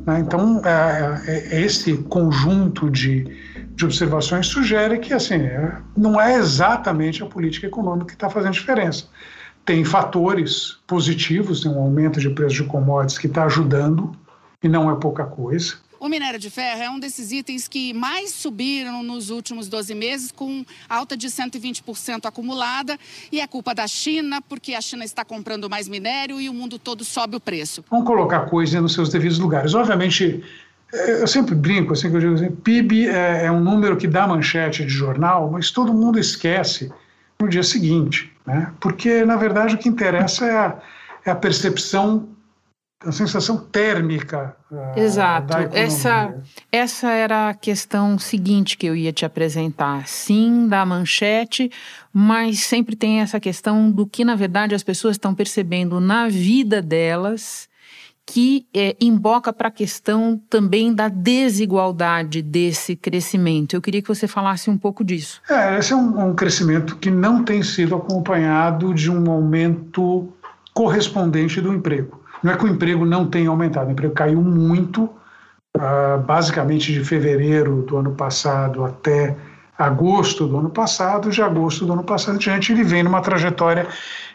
Né? 0.05 0.19
Então, 0.19 0.61
é, 0.65 1.21
é, 1.27 1.57
é 1.57 1.61
esse 1.61 1.97
conjunto 1.97 2.89
de 2.89 3.27
de 3.75 3.85
observações 3.85 4.47
sugere 4.47 4.99
que 4.99 5.13
assim 5.13 5.35
é, 5.35 5.77
não 5.95 6.19
é 6.19 6.35
exatamente 6.35 7.23
a 7.23 7.25
política 7.25 7.67
econômica 7.67 8.07
que 8.07 8.13
está 8.13 8.29
fazendo 8.29 8.53
diferença. 8.53 9.05
Tem 9.65 9.83
fatores 9.85 10.77
positivos, 10.87 11.61
tem 11.61 11.71
um 11.71 11.79
aumento 11.79 12.19
de 12.19 12.29
preços 12.29 12.55
de 12.55 12.63
commodities 12.63 13.17
que 13.17 13.27
está 13.27 13.45
ajudando, 13.45 14.15
e 14.63 14.67
não 14.67 14.91
é 14.91 14.95
pouca 14.95 15.25
coisa. 15.25 15.75
O 15.99 16.09
minério 16.09 16.39
de 16.39 16.49
ferro 16.49 16.81
é 16.81 16.89
um 16.89 16.99
desses 16.99 17.31
itens 17.31 17.67
que 17.67 17.93
mais 17.93 18.31
subiram 18.31 19.03
nos 19.03 19.29
últimos 19.29 19.67
12 19.67 19.93
meses, 19.93 20.31
com 20.31 20.65
alta 20.89 21.15
de 21.15 21.27
120% 21.27 22.25
acumulada. 22.25 22.97
E 23.31 23.39
é 23.39 23.45
culpa 23.45 23.75
da 23.75 23.87
China, 23.87 24.41
porque 24.41 24.73
a 24.73 24.81
China 24.81 25.05
está 25.05 25.23
comprando 25.23 25.69
mais 25.69 25.87
minério 25.87 26.41
e 26.41 26.49
o 26.49 26.53
mundo 26.55 26.79
todo 26.79 27.05
sobe 27.05 27.35
o 27.35 27.39
preço. 27.39 27.85
Vamos 27.91 28.07
colocar 28.07 28.47
coisas 28.49 28.81
nos 28.81 28.93
seus 28.93 29.09
devidos 29.09 29.37
lugares. 29.37 29.75
Obviamente, 29.75 30.43
eu 30.93 31.27
sempre 31.27 31.55
brinco, 31.55 31.93
assim, 31.93 32.09
que 32.09 32.15
eu 32.17 32.19
digo 32.19 32.33
assim, 32.33 32.51
PIB 32.51 33.07
é, 33.07 33.45
é, 33.45 33.51
um 33.51 33.61
número 33.61 33.95
que 33.95 34.07
dá 34.07 34.27
manchete 34.27 34.85
de 34.85 34.91
jornal, 34.91 35.49
mas 35.49 35.71
todo 35.71 35.93
mundo 35.93 36.19
esquece 36.19 36.91
no 37.39 37.47
dia 37.47 37.63
seguinte, 37.63 38.31
né? 38.45 38.71
Porque, 38.79 39.23
na 39.23 39.37
verdade, 39.37 39.75
o 39.75 39.77
que 39.77 39.87
interessa 39.87 40.45
é 40.45 40.57
a, 40.57 40.77
é 41.25 41.31
a 41.31 41.35
percepção, 41.35 42.27
a 43.03 43.11
sensação 43.11 43.57
térmica 43.57 44.55
uh, 44.69 44.99
Exato. 44.99 45.53
Essa, 45.71 46.35
essa 46.71 47.09
era 47.09 47.49
a 47.49 47.53
questão 47.53 48.19
seguinte 48.19 48.77
que 48.77 48.85
eu 48.85 48.95
ia 48.95 49.13
te 49.13 49.25
apresentar. 49.25 50.07
Sim, 50.07 50.67
da 50.67 50.85
manchete, 50.85 51.71
mas 52.13 52.59
sempre 52.65 52.97
tem 52.97 53.21
essa 53.21 53.39
questão 53.39 53.89
do 53.89 54.05
que, 54.05 54.25
na 54.25 54.35
verdade, 54.35 54.75
as 54.75 54.83
pessoas 54.83 55.15
estão 55.15 55.33
percebendo 55.33 56.01
na 56.01 56.27
vida 56.27 56.81
delas 56.81 57.70
que 58.25 58.65
é, 58.73 58.95
emboca 59.01 59.51
para 59.51 59.67
a 59.67 59.71
questão 59.71 60.41
também 60.49 60.93
da 60.93 61.09
desigualdade 61.09 62.41
desse 62.41 62.95
crescimento. 62.95 63.75
Eu 63.75 63.81
queria 63.81 64.01
que 64.01 64.07
você 64.07 64.27
falasse 64.27 64.69
um 64.69 64.77
pouco 64.77 65.03
disso. 65.03 65.41
É, 65.49 65.77
esse 65.77 65.91
é 65.91 65.95
um, 65.95 66.29
um 66.29 66.35
crescimento 66.35 66.95
que 66.97 67.11
não 67.11 67.43
tem 67.43 67.61
sido 67.63 67.95
acompanhado 67.95 68.93
de 68.93 69.11
um 69.11 69.29
aumento 69.29 70.31
correspondente 70.73 71.59
do 71.59 71.73
emprego. 71.73 72.21
Não 72.41 72.51
é 72.51 72.57
que 72.57 72.65
o 72.65 72.67
emprego 72.67 73.05
não 73.05 73.27
tenha 73.27 73.49
aumentado, 73.49 73.89
o 73.89 73.91
emprego 73.91 74.13
caiu 74.13 74.41
muito, 74.41 75.03
uh, 75.75 76.19
basicamente 76.25 76.91
de 76.91 77.03
fevereiro 77.03 77.83
do 77.83 77.97
ano 77.97 78.15
passado 78.15 78.83
até 78.83 79.35
agosto 79.81 80.47
do 80.47 80.57
ano 80.57 80.69
passado, 80.69 81.29
de 81.29 81.41
agosto 81.41 81.85
do 81.85 81.93
ano 81.93 82.03
passado 82.03 82.35
adiante, 82.35 82.71
ele 82.71 82.83
vem 82.83 83.03
numa 83.03 83.21
trajetória 83.21 83.87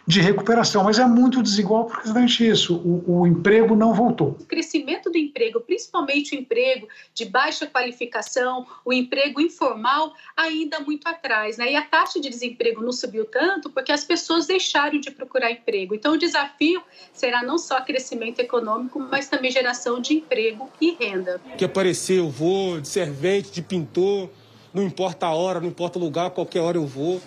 de 0.07 0.21
recuperação, 0.21 0.85
mas 0.85 1.01
é 1.01 1.05
muito 1.05 1.43
desigual 1.43 1.87
porque 1.87 2.05
exatamente 2.05 2.49
isso, 2.49 2.77
o, 2.77 3.21
o, 3.23 3.27
emprego 3.27 3.75
não 3.75 3.93
voltou. 3.93 4.37
O 4.39 4.45
crescimento 4.45 5.11
do 5.11 5.19
emprego, 5.19 5.61
principalmente 5.61 6.37
o 6.37 6.39
emprego 6.39 6.87
de 7.13 7.25
baixa 7.25 7.67
qualificação, 7.67 8.65
o 8.85 8.93
emprego 8.93 9.41
informal, 9.41 10.15
ainda 10.37 10.79
muito 10.79 11.09
atrás, 11.09 11.57
né? 11.57 11.73
E 11.73 11.77
a 11.77 11.83
taxa 11.83 12.21
de 12.21 12.31
desemprego 12.31 12.83
não 12.83 12.93
subiu 12.93 13.25
tanto 13.25 13.69
porque 13.69 13.91
as 13.91 14.05
pessoas 14.05 14.47
deixaram 14.47 15.01
de 15.01 15.11
procurar 15.11 15.51
emprego. 15.51 15.93
Então 15.93 16.13
o 16.13 16.19
desafio 16.19 16.81
será 17.13 17.43
não 17.43 17.59
só 17.59 17.81
crescimento 17.81 18.39
econômico, 18.39 19.01
mas 19.01 19.29
também 19.29 19.51
geração 19.51 20.01
de 20.01 20.15
emprego 20.15 20.71
e 20.81 20.93
renda. 20.93 21.41
Que 21.59 21.65
aparecer, 21.65 22.19
eu 22.19 22.31
vou 22.31 22.81
de 22.81 22.87
servente, 22.87 23.51
de 23.51 23.61
pintor, 23.61 24.31
não 24.77 24.83
importa 24.83 25.27
a 25.27 25.31
hora, 25.31 25.59
não 25.59 25.69
importa 25.69 25.99
o 25.99 26.03
lugar, 26.03 26.31
qualquer 26.31 26.61
hora 26.61 26.77
eu 26.77 26.87
vou 26.87 27.21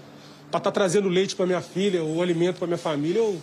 para 0.51 0.59
estar 0.59 0.59
tá 0.59 0.71
trazendo 0.71 1.09
leite 1.09 1.35
para 1.35 1.45
minha 1.45 1.61
filha, 1.61 2.03
ou 2.03 2.21
alimento 2.21 2.57
para 2.57 2.67
minha 2.67 2.77
família, 2.77 3.19
eu, 3.19 3.41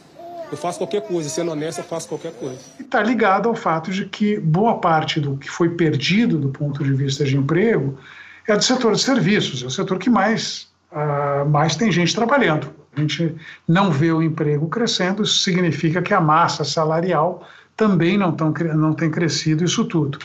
eu 0.50 0.56
faço 0.56 0.78
qualquer 0.78 1.02
coisa. 1.02 1.28
Sendo 1.28 1.50
honesto, 1.50 1.78
eu 1.78 1.84
faço 1.84 2.08
qualquer 2.08 2.32
coisa. 2.32 2.58
E 2.78 2.82
está 2.82 3.02
ligado 3.02 3.48
ao 3.48 3.54
fato 3.54 3.90
de 3.90 4.06
que 4.06 4.38
boa 4.38 4.78
parte 4.78 5.20
do 5.20 5.36
que 5.36 5.48
foi 5.50 5.70
perdido 5.70 6.38
do 6.38 6.48
ponto 6.50 6.82
de 6.82 6.92
vista 6.92 7.24
de 7.24 7.36
emprego 7.36 7.98
é 8.46 8.56
do 8.56 8.62
setor 8.62 8.94
de 8.94 9.02
serviços, 9.02 9.62
é 9.62 9.66
o 9.66 9.70
setor 9.70 9.98
que 9.98 10.08
mais, 10.08 10.68
uh, 10.92 11.48
mais 11.48 11.74
tem 11.74 11.90
gente 11.90 12.14
trabalhando. 12.14 12.72
A 12.96 13.00
gente 13.00 13.34
não 13.68 13.90
vê 13.90 14.12
o 14.12 14.22
emprego 14.22 14.68
crescendo, 14.68 15.22
isso 15.22 15.38
significa 15.40 16.00
que 16.00 16.14
a 16.14 16.20
massa 16.20 16.64
salarial 16.64 17.46
também 17.76 18.16
não, 18.16 18.32
tão, 18.32 18.52
não 18.74 18.94
tem 18.94 19.10
crescido 19.10 19.64
isso 19.64 19.84
tudo. 19.84 20.18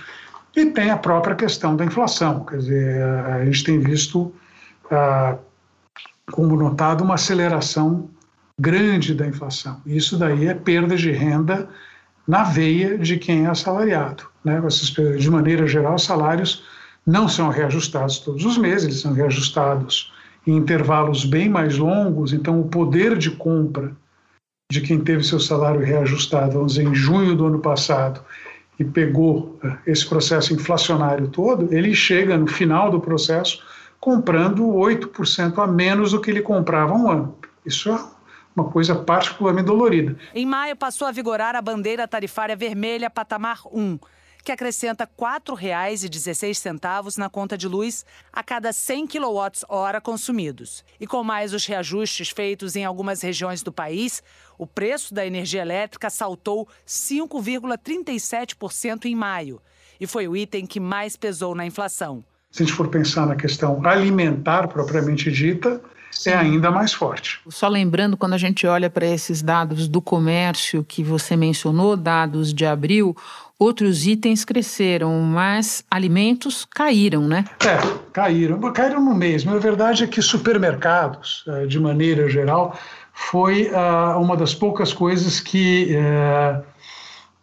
E 0.55 0.65
tem 0.67 0.89
a 0.89 0.97
própria 0.97 1.35
questão 1.35 1.75
da 1.75 1.85
inflação, 1.85 2.43
quer 2.45 2.57
dizer, 2.57 3.03
a 3.03 3.45
gente 3.45 3.63
tem 3.63 3.79
visto 3.79 4.33
uh, 4.85 5.39
como 6.31 6.55
notado, 6.55 7.03
uma 7.03 7.15
aceleração 7.15 8.09
grande 8.59 9.13
da 9.13 9.25
inflação. 9.25 9.81
Isso 9.85 10.17
daí 10.17 10.47
é 10.47 10.53
perda 10.53 10.95
de 10.95 11.11
renda 11.11 11.69
na 12.27 12.43
veia 12.43 12.97
de 12.97 13.17
quem 13.17 13.45
é 13.45 13.49
assalariado. 13.49 14.23
Né? 14.43 14.61
De 15.17 15.29
maneira 15.29 15.65
geral, 15.67 15.95
os 15.95 16.03
salários 16.03 16.63
não 17.05 17.27
são 17.27 17.49
reajustados 17.49 18.19
todos 18.19 18.45
os 18.45 18.57
meses, 18.57 18.83
eles 18.83 19.01
são 19.01 19.13
reajustados 19.13 20.13
em 20.45 20.55
intervalos 20.55 21.25
bem 21.25 21.49
mais 21.49 21.77
longos, 21.77 22.33
então 22.33 22.59
o 22.59 22.67
poder 22.67 23.17
de 23.17 23.31
compra 23.31 23.95
de 24.71 24.81
quem 24.81 24.99
teve 24.99 25.23
seu 25.23 25.39
salário 25.39 25.81
reajustado, 25.81 26.53
vamos 26.53 26.73
dizer, 26.73 26.87
em 26.87 26.95
junho 26.95 27.35
do 27.35 27.45
ano 27.45 27.59
passado, 27.59 28.21
e 28.81 28.85
pegou 28.85 29.59
eh, 29.63 29.77
esse 29.87 30.07
processo 30.07 30.53
inflacionário 30.53 31.27
todo, 31.27 31.73
ele 31.73 31.93
chega 31.93 32.37
no 32.37 32.47
final 32.47 32.89
do 32.89 32.99
processo 32.99 33.63
comprando 33.99 34.63
8% 34.65 35.59
a 35.59 35.67
menos 35.67 36.11
do 36.11 36.19
que 36.19 36.31
ele 36.31 36.41
comprava 36.41 36.93
um 36.93 37.09
ano. 37.09 37.37
Isso 37.63 37.91
é 37.91 38.03
uma 38.55 38.65
coisa 38.69 38.95
particularmente 38.95 39.67
dolorida. 39.67 40.17
Em 40.33 40.45
maio 40.45 40.75
passou 40.75 41.07
a 41.07 41.11
vigorar 41.11 41.55
a 41.55 41.61
bandeira 41.61 42.07
tarifária 42.07 42.55
vermelha 42.55 43.09
patamar 43.09 43.59
1, 43.71 43.99
que 44.43 44.51
acrescenta 44.51 45.05
R$ 45.05 45.11
4,16 45.17 47.17
na 47.17 47.29
conta 47.29 47.57
de 47.57 47.67
luz 47.67 48.05
a 48.31 48.43
cada 48.43 48.71
100 48.73 49.07
kWh 49.07 50.01
consumidos. 50.03 50.85
E 50.99 51.07
com 51.07 51.23
mais 51.23 51.53
os 51.53 51.65
reajustes 51.65 52.29
feitos 52.29 52.75
em 52.75 52.85
algumas 52.85 53.21
regiões 53.21 53.63
do 53.63 53.71
país, 53.71 54.21
o 54.57 54.67
preço 54.67 55.13
da 55.13 55.25
energia 55.25 55.61
elétrica 55.61 56.09
saltou 56.09 56.67
5,37% 56.87 59.05
em 59.05 59.15
maio 59.15 59.61
e 59.99 60.07
foi 60.07 60.27
o 60.27 60.35
item 60.35 60.65
que 60.65 60.79
mais 60.79 61.15
pesou 61.15 61.53
na 61.53 61.63
inflação. 61.65 62.25
Se 62.49 62.63
a 62.63 62.65
gente 62.65 62.75
for 62.75 62.87
pensar 62.89 63.27
na 63.27 63.35
questão 63.35 63.79
alimentar 63.85 64.67
propriamente 64.67 65.31
dita, 65.31 65.79
é 66.25 66.33
ainda 66.33 66.69
mais 66.69 66.93
forte. 66.93 67.39
Só 67.49 67.67
lembrando, 67.67 68.17
quando 68.17 68.33
a 68.33 68.37
gente 68.37 68.67
olha 68.67 68.89
para 68.89 69.05
esses 69.05 69.41
dados 69.41 69.87
do 69.87 70.01
comércio 70.01 70.83
que 70.83 71.03
você 71.03 71.35
mencionou, 71.35 71.95
dados 71.95 72.53
de 72.53 72.65
abril, 72.65 73.15
outros 73.61 74.07
itens 74.07 74.43
cresceram, 74.43 75.19
mas 75.21 75.83
alimentos 75.89 76.65
caíram, 76.65 77.27
né? 77.27 77.45
É, 77.63 77.77
caíram. 78.11 78.59
Caíram 78.73 79.05
no 79.05 79.13
mesmo. 79.13 79.53
A 79.53 79.59
verdade 79.59 80.03
é 80.03 80.07
que 80.07 80.19
supermercados, 80.19 81.43
eh, 81.47 81.67
de 81.67 81.79
maneira 81.79 82.27
geral, 82.27 82.75
foi 83.13 83.69
uh, 83.69 84.19
uma 84.19 84.35
das 84.35 84.55
poucas 84.55 84.91
coisas 84.91 85.39
que. 85.39 85.95
Uh, 85.95 86.71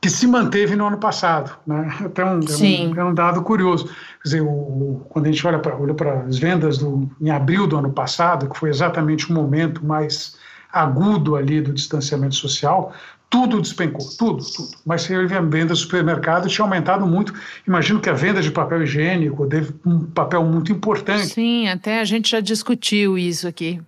que 0.00 0.08
se 0.08 0.28
manteve 0.28 0.76
no 0.76 0.86
ano 0.86 0.98
passado. 0.98 1.56
Né? 1.66 1.92
Até 2.04 2.24
um, 2.24 2.38
é, 2.38 2.86
um, 2.86 3.00
é 3.00 3.04
um 3.04 3.12
dado 3.12 3.42
curioso. 3.42 3.86
Quer 3.86 4.24
dizer, 4.24 4.40
o, 4.42 5.04
quando 5.08 5.26
a 5.26 5.28
gente 5.32 5.44
olha 5.44 5.58
para 5.58 6.20
as 6.20 6.38
vendas 6.38 6.78
do, 6.78 7.10
em 7.20 7.30
abril 7.30 7.66
do 7.66 7.76
ano 7.76 7.90
passado, 7.90 8.48
que 8.48 8.56
foi 8.56 8.70
exatamente 8.70 9.28
o 9.28 9.34
momento 9.34 9.84
mais 9.84 10.36
agudo 10.72 11.34
ali 11.34 11.60
do 11.60 11.72
distanciamento 11.72 12.36
social, 12.36 12.92
tudo 13.30 13.60
despencou, 13.60 14.06
tudo, 14.18 14.44
tudo. 14.44 14.70
Mas 14.84 15.02
se 15.02 15.14
a 15.14 15.26
venda 15.40 15.66
do 15.66 15.76
supermercado 15.76 16.48
tinha 16.48 16.64
aumentado 16.64 17.06
muito. 17.06 17.34
Imagino 17.66 18.00
que 18.00 18.08
a 18.08 18.14
venda 18.14 18.40
de 18.40 18.50
papel 18.50 18.82
higiênico 18.82 19.46
teve 19.46 19.74
um 19.84 20.00
papel 20.06 20.42
muito 20.44 20.72
importante. 20.72 21.26
Sim, 21.26 21.68
até 21.68 22.00
a 22.00 22.04
gente 22.04 22.30
já 22.30 22.40
discutiu 22.40 23.18
isso 23.18 23.46
aqui. 23.46 23.80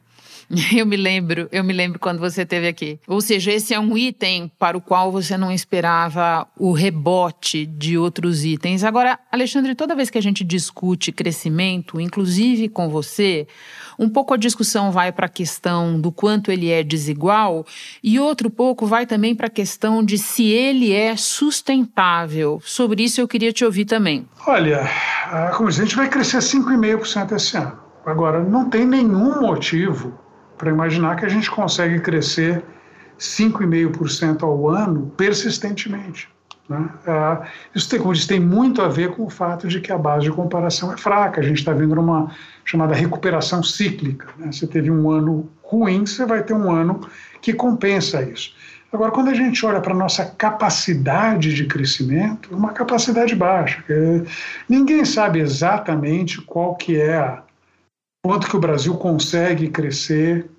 Eu 0.75 0.85
me 0.85 0.97
lembro, 0.97 1.49
eu 1.53 1.63
me 1.63 1.73
lembro 1.73 1.99
quando 2.01 2.19
você 2.19 2.43
esteve 2.43 2.67
aqui. 2.67 2.99
Ou 3.07 3.21
seja, 3.21 3.53
esse 3.53 3.73
é 3.73 3.79
um 3.79 3.97
item 3.97 4.51
para 4.59 4.77
o 4.77 4.81
qual 4.81 5.13
você 5.13 5.37
não 5.37 5.53
esperava 5.53 6.47
o 6.59 6.73
rebote 6.73 7.65
de 7.65 7.97
outros 7.97 8.45
itens. 8.45 8.83
Agora, 8.83 9.19
Alexandre, 9.31 9.77
toda 9.77 9.95
vez 9.95 10.11
que 10.11 10.19
a 10.19 10.23
gente 10.23 10.43
discute 10.43 11.13
crescimento, 11.13 12.01
inclusive 12.01 12.69
com 12.69 12.89
você, 12.89 13.47
um 13.97 14.09
pouco 14.09 14.35
a 14.35 14.37
discussão 14.37 14.91
vai 14.91 15.13
para 15.13 15.27
a 15.27 15.29
questão 15.29 16.01
do 16.01 16.11
quanto 16.11 16.51
ele 16.51 16.69
é 16.69 16.83
desigual 16.83 17.65
e 18.03 18.19
outro 18.19 18.51
pouco 18.51 18.87
vai 18.87 19.07
também 19.07 19.37
para 19.37 19.47
a 19.47 19.51
questão 19.51 20.05
de 20.05 20.19
se 20.19 20.47
ele 20.49 20.93
é 20.93 21.17
sustentável. 21.17 22.61
Sobre 22.65 23.05
isso 23.05 23.21
eu 23.21 23.29
queria 23.29 23.53
te 23.53 23.65
ouvir 23.65 23.85
também. 23.85 24.27
Olha, 24.47 24.81
a 25.31 25.71
gente 25.71 25.95
vai 25.95 26.09
crescer 26.09 26.39
5,5% 26.39 27.37
esse 27.37 27.57
ano. 27.57 27.79
Agora, 28.05 28.43
não 28.43 28.69
tem 28.69 28.85
nenhum 28.85 29.43
motivo 29.43 30.19
para 30.61 30.71
imaginar 30.71 31.17
que 31.17 31.25
a 31.25 31.29
gente 31.29 31.51
consegue 31.51 31.99
crescer 32.01 32.63
5,5% 33.19 34.43
ao 34.43 34.69
ano 34.69 35.11
persistentemente. 35.17 36.29
Né? 36.69 36.87
É, 37.07 37.49
isso, 37.75 37.89
tem, 37.89 37.99
tem 38.29 38.39
muito 38.39 38.83
a 38.83 38.89
ver 38.89 39.13
com 39.13 39.25
o 39.25 39.31
fato 39.31 39.67
de 39.67 39.81
que 39.81 39.91
a 39.91 39.97
base 39.97 40.25
de 40.27 40.31
comparação 40.31 40.93
é 40.93 40.99
fraca. 40.99 41.41
A 41.41 41.43
gente 41.43 41.61
está 41.61 41.73
vendo 41.73 41.99
uma 41.99 42.31
chamada 42.63 42.95
recuperação 42.95 43.63
cíclica. 43.63 44.29
Né? 44.37 44.53
Você 44.53 44.67
teve 44.67 44.91
um 44.91 45.11
ano 45.11 45.49
ruim, 45.63 46.05
você 46.05 46.27
vai 46.27 46.43
ter 46.43 46.53
um 46.53 46.71
ano 46.71 47.01
que 47.41 47.55
compensa 47.55 48.23
isso. 48.23 48.55
Agora, 48.93 49.11
quando 49.13 49.29
a 49.29 49.35
gente 49.35 49.65
olha 49.65 49.81
para 49.81 49.95
a 49.95 49.97
nossa 49.97 50.27
capacidade 50.27 51.55
de 51.55 51.65
crescimento, 51.65 52.55
uma 52.55 52.73
capacidade 52.73 53.35
baixa. 53.35 53.83
Ninguém 54.69 55.07
sabe 55.07 55.39
exatamente 55.39 56.43
qual 56.43 56.75
que 56.75 57.01
é 57.01 57.17
a 57.17 57.43
quanto 58.23 58.49
que 58.49 58.57
o 58.57 58.61
Brasil 58.61 58.95
consegue 58.95 59.69
crescer 59.69 60.51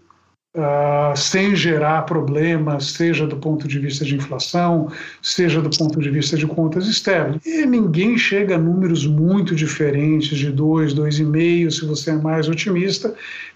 uh, 0.56 1.16
sem 1.16 1.56
gerar 1.56 2.04
problemas, 2.04 2.92
seja 2.92 3.28
do 3.28 3.38
ponto 3.38 3.68
de 3.68 3.80
vista 3.80 4.04
de 4.04 4.16
inflação, 4.16 4.92
seja 5.22 5.62
do 5.62 5.70
ponto 5.70 6.00
de 6.00 6.10
vista 6.10 6.36
de 6.36 6.48
contas 6.48 6.88
externas. 6.88 7.46
E 7.46 7.66
ninguém 7.66 8.18
chega 8.18 8.56
a 8.56 8.58
números 8.58 9.06
muito 9.06 9.56
diferentes 9.56 10.38
de 10.38 10.52
2, 10.52 10.94
2,5, 10.96 11.72
se 11.72 11.86
você 11.86 12.12
é 12.12 12.16
mais 12.16 12.50
otimista. 12.50 13.14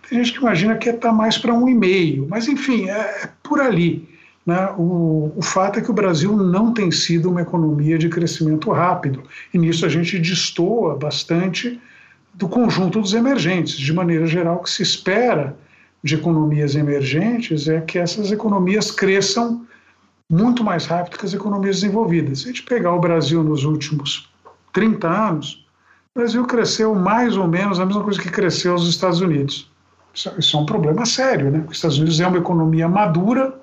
Tem 0.08 0.24
gente 0.24 0.34
que 0.34 0.40
imagina 0.40 0.78
que 0.78 0.90
está 0.90 1.12
mais 1.12 1.38
para 1.38 1.54
1,5, 1.54 2.28
mas 2.30 2.48
enfim, 2.48 2.90
é, 2.90 3.24
é 3.24 3.30
por 3.42 3.60
ali. 3.60 4.08
Né? 4.46 4.70
O, 4.78 5.32
o, 5.36 5.42
fato 5.42 5.80
é 5.80 5.82
que 5.82 5.90
o 5.90 5.94
Brasil 5.94 6.38
não 6.38 6.72
tem 6.72 6.92
sido 6.92 7.32
uma 7.32 7.42
economia 7.42 7.98
de 7.98 8.08
crescimento 8.10 8.70
rápido, 8.70 9.24
e 9.52 9.58
nisso 9.58 9.84
a 9.88 9.90
gente 9.90 10.20
destoa 10.20 10.96
bastante 10.96 11.82
do 12.36 12.48
conjunto 12.48 13.01
dos 13.01 13.13
emergentes. 13.13 13.75
De 13.75 13.94
maneira 13.94 14.27
geral, 14.27 14.58
o 14.58 14.63
que 14.63 14.70
se 14.70 14.84
espera 14.84 15.56
de 16.04 16.15
economias 16.15 16.75
emergentes 16.75 17.68
é 17.68 17.82
que 17.82 17.98
essas 17.98 18.32
economias 18.32 18.92
cresçam 18.92 19.65
muito 20.30 20.63
mais 20.63 20.86
rápido 20.86 21.17
que 21.17 21.26
as 21.26 21.34
economias 21.34 21.78
desenvolvidas. 21.78 22.39
Se 22.39 22.45
a 22.45 22.48
gente 22.48 22.63
pegar 22.63 22.93
o 22.93 23.00
Brasil 23.00 23.43
nos 23.43 23.63
últimos 23.63 24.30
30 24.74 25.08
anos, 25.08 25.65
o 26.15 26.19
Brasil 26.19 26.45
cresceu 26.45 26.93
mais 26.95 27.38
ou 27.38 27.48
menos 27.48 27.80
a 27.80 27.86
mesma 27.86 28.04
coisa 28.04 28.21
que 28.21 28.30
cresceu 28.30 28.76
os 28.76 28.88
Estados 28.88 29.21
Unidos. 29.21 29.69
Isso, 30.13 30.56
é 30.56 30.60
um 30.60 30.65
problema 30.65 31.06
sério, 31.06 31.52
né? 31.52 31.65
Os 31.67 31.76
Estados 31.76 31.98
Unidos 31.98 32.19
é 32.19 32.28
uma 32.28 32.38
economia 32.38 32.88
madura 32.88 33.54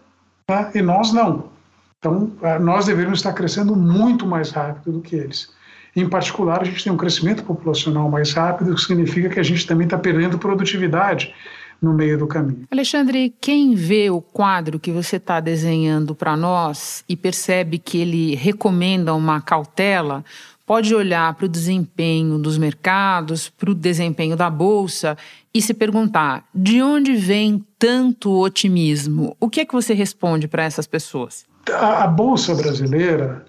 né? 0.49 0.71
e 0.75 0.83
nós 0.83 1.13
não. 1.13 1.51
Então, 1.99 2.33
nós 2.61 2.87
deveríamos 2.87 3.21
estar 3.21 3.33
crescendo 3.33 3.75
muito 3.75 4.27
mais 4.27 4.51
rápido 4.51 4.93
do 4.93 5.01
que 5.01 5.17
eles. 5.17 5.51
Em 5.95 6.09
particular, 6.09 6.63
a 6.63 6.65
gente 6.65 6.83
tem 6.83 6.93
um 6.93 6.97
crescimento 6.97 7.45
populacional 7.45 8.11
mais 8.11 8.33
rápido, 8.33 8.73
o 8.73 8.75
que 8.75 8.81
significa 8.81 9.29
que 9.29 9.39
a 9.39 9.43
gente 9.43 9.67
também 9.67 9.85
está 9.85 9.99
perdendo 9.99 10.39
produtividade 10.39 11.35
no 11.83 11.93
meio 11.93 12.17
do 12.17 12.27
caminho. 12.27 12.65
Alexandre, 12.71 13.35
quem 13.41 13.75
vê 13.75 14.09
o 14.09 14.21
quadro 14.21 14.79
que 14.79 14.93
você 14.93 15.17
está 15.17 15.41
desenhando 15.41 16.15
para 16.15 16.37
nós 16.37 17.05
e 17.09 17.17
percebe 17.17 17.77
que 17.77 17.99
ele 17.99 18.37
recomenda 18.37 19.13
uma 19.13 19.41
cautela, 19.41 20.25
pode 20.65 20.95
olhar 20.95 21.35
para 21.35 21.47
o 21.47 21.49
desempenho 21.49 22.39
dos 22.39 22.57
mercados, 22.57 23.49
para 23.49 23.71
o 23.71 23.75
desempenho 23.75 24.37
da 24.37 24.49
bolsa 24.49 25.19
e 25.53 25.61
se 25.61 25.75
perguntar 25.75 26.45
de 26.55 26.81
onde 26.81 27.15
vem 27.15 27.63
tanto 27.79 28.31
otimismo. 28.41 29.37
O 29.41 29.51
que 29.51 29.61
é 29.61 29.65
que 29.65 29.75
você 29.75 29.93
responde 29.93 30.47
para 30.47 30.63
essas 30.63 30.87
pessoas? 30.87 31.45
A, 31.69 32.05
a 32.05 32.07
bolsa 32.07 32.55
brasileira 32.55 33.45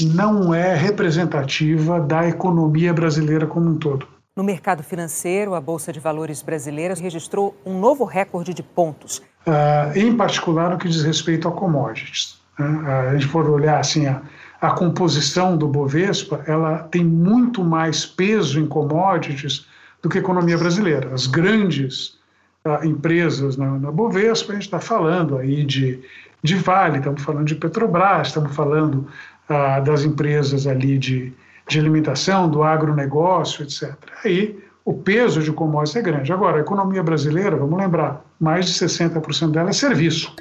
não 0.00 0.52
é 0.52 0.74
representativa 0.74 2.00
da 2.00 2.26
economia 2.28 2.92
brasileira 2.92 3.46
como 3.46 3.70
um 3.70 3.76
todo. 3.76 4.06
No 4.36 4.42
mercado 4.42 4.82
financeiro, 4.82 5.54
a 5.54 5.60
Bolsa 5.60 5.92
de 5.92 6.00
Valores 6.00 6.42
brasileira 6.42 6.94
registrou 6.94 7.56
um 7.64 7.78
novo 7.78 8.04
recorde 8.04 8.52
de 8.52 8.64
pontos. 8.64 9.18
Uh, 9.46 9.96
em 9.96 10.16
particular 10.16 10.70
no 10.70 10.78
que 10.78 10.88
diz 10.88 11.04
respeito 11.04 11.46
a 11.46 11.52
commodities. 11.52 12.40
Uh, 12.58 12.86
a 13.10 13.12
gente 13.12 13.26
for 13.26 13.48
olhar 13.48 13.78
assim, 13.78 14.06
a, 14.06 14.22
a 14.60 14.70
composição 14.72 15.56
do 15.56 15.68
Bovespa, 15.68 16.42
ela 16.48 16.78
tem 16.78 17.04
muito 17.04 17.62
mais 17.62 18.04
peso 18.04 18.58
em 18.58 18.66
commodities 18.66 19.66
do 20.02 20.08
que 20.08 20.18
a 20.18 20.20
economia 20.20 20.58
brasileira. 20.58 21.14
As 21.14 21.28
grandes 21.28 22.18
uh, 22.66 22.84
empresas 22.84 23.56
na, 23.56 23.78
na 23.78 23.92
Bovespa, 23.92 24.50
a 24.50 24.54
gente 24.56 24.64
está 24.64 24.80
falando 24.80 25.38
aí 25.38 25.62
de, 25.62 26.02
de 26.42 26.56
Vale, 26.56 26.98
estamos 26.98 27.22
falando 27.22 27.46
de 27.46 27.54
Petrobras, 27.54 28.28
estamos 28.28 28.52
falando 28.54 29.06
ah, 29.48 29.80
das 29.80 30.04
empresas 30.04 30.66
ali 30.66 30.98
de, 30.98 31.32
de 31.68 31.78
alimentação, 31.78 32.48
do 32.48 32.62
agronegócio, 32.62 33.62
etc. 33.62 33.94
Aí 34.24 34.58
o 34.84 34.92
peso 34.92 35.42
de 35.42 35.50
commodities 35.52 35.96
é 35.96 36.02
grande. 36.02 36.32
Agora, 36.32 36.58
a 36.58 36.60
economia 36.60 37.02
brasileira, 37.02 37.56
vamos 37.56 37.78
lembrar, 37.78 38.22
mais 38.38 38.66
de 38.66 38.72
60% 38.72 39.50
dela 39.50 39.70
é 39.70 39.72
serviço. 39.72 40.34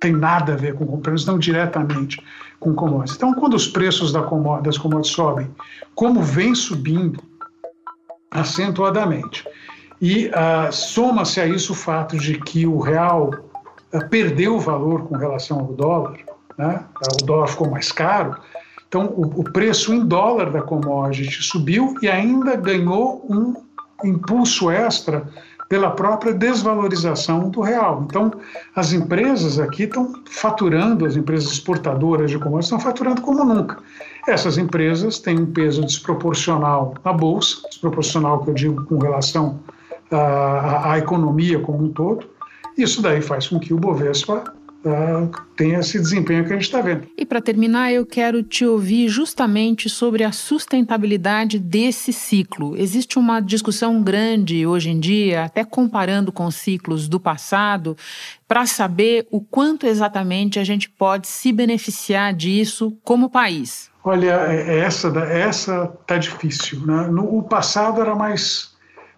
Tem 0.00 0.12
nada 0.12 0.54
a 0.54 0.56
ver 0.56 0.74
com, 0.74 0.84
menos 0.84 1.26
não 1.26 1.38
diretamente, 1.38 2.20
com 2.58 2.74
commodities. 2.74 3.16
Então, 3.16 3.34
quando 3.34 3.54
os 3.54 3.68
preços 3.68 4.10
da 4.10 4.20
das 4.62 4.78
commodities 4.78 5.14
sobem, 5.14 5.50
como 5.94 6.22
vem 6.22 6.54
subindo 6.54 7.22
acentuadamente, 8.30 9.46
e 10.00 10.28
uh, 10.28 10.72
soma-se 10.72 11.40
a 11.40 11.46
isso 11.46 11.72
o 11.72 11.76
fato 11.76 12.16
de 12.16 12.38
que 12.40 12.66
o 12.66 12.80
real 12.80 13.30
uh, 13.92 14.08
perdeu 14.08 14.58
valor 14.58 15.02
com 15.04 15.16
relação 15.16 15.60
ao 15.60 15.66
dólar, 15.66 16.18
né? 16.58 16.84
o 17.20 17.24
dólar 17.24 17.48
ficou 17.48 17.70
mais 17.70 17.90
caro, 17.90 18.36
então 18.88 19.06
o, 19.06 19.40
o 19.40 19.44
preço 19.44 19.92
em 19.92 20.04
dólar 20.04 20.50
da 20.50 20.62
commodity 20.62 21.42
subiu 21.42 21.94
e 22.02 22.08
ainda 22.08 22.56
ganhou 22.56 23.24
um 23.28 23.54
impulso 24.04 24.70
extra 24.70 25.26
pela 25.72 25.90
própria 25.90 26.34
desvalorização 26.34 27.48
do 27.48 27.62
real. 27.62 28.04
Então, 28.04 28.30
as 28.76 28.92
empresas 28.92 29.58
aqui 29.58 29.84
estão 29.84 30.12
faturando, 30.28 31.06
as 31.06 31.16
empresas 31.16 31.50
exportadoras 31.50 32.30
de 32.30 32.38
commodities 32.38 32.66
estão 32.66 32.78
faturando 32.78 33.22
como 33.22 33.42
nunca. 33.42 33.78
Essas 34.28 34.58
empresas 34.58 35.18
têm 35.18 35.40
um 35.40 35.46
peso 35.46 35.80
desproporcional 35.80 36.92
na 37.02 37.14
bolsa, 37.14 37.66
desproporcional 37.70 38.44
que 38.44 38.50
eu 38.50 38.54
digo 38.54 38.84
com 38.84 38.98
relação 38.98 39.60
à, 40.10 40.92
à 40.92 40.98
economia 40.98 41.58
como 41.58 41.84
um 41.84 41.88
todo. 41.88 42.26
Isso 42.76 43.00
daí 43.00 43.22
faz 43.22 43.48
com 43.48 43.58
que 43.58 43.72
o 43.72 43.78
Bovespa 43.78 44.44
tem 45.56 45.74
esse 45.74 45.98
desempenho 45.98 46.44
que 46.44 46.52
a 46.52 46.56
gente 46.56 46.64
está 46.64 46.80
vendo. 46.80 47.06
E 47.16 47.24
para 47.24 47.40
terminar, 47.40 47.92
eu 47.92 48.04
quero 48.04 48.42
te 48.42 48.64
ouvir 48.64 49.08
justamente 49.08 49.88
sobre 49.88 50.24
a 50.24 50.32
sustentabilidade 50.32 51.58
desse 51.58 52.12
ciclo. 52.12 52.76
Existe 52.76 53.18
uma 53.18 53.40
discussão 53.40 54.02
grande 54.02 54.66
hoje 54.66 54.90
em 54.90 54.98
dia, 54.98 55.44
até 55.44 55.64
comparando 55.64 56.32
com 56.32 56.50
ciclos 56.50 57.08
do 57.08 57.20
passado, 57.20 57.96
para 58.48 58.66
saber 58.66 59.26
o 59.30 59.40
quanto 59.40 59.86
exatamente 59.86 60.58
a 60.58 60.64
gente 60.64 60.90
pode 60.90 61.28
se 61.28 61.52
beneficiar 61.52 62.34
disso 62.34 62.96
como 63.04 63.30
país. 63.30 63.90
Olha, 64.04 64.32
é, 64.48 64.76
é 64.76 64.78
essa 64.80 65.08
essa 65.24 65.86
tá 66.06 66.18
difícil. 66.18 66.84
Né? 66.84 67.08
No 67.08 67.38
o 67.38 67.42
passado 67.42 68.00
era 68.00 68.14
mais 68.14 68.71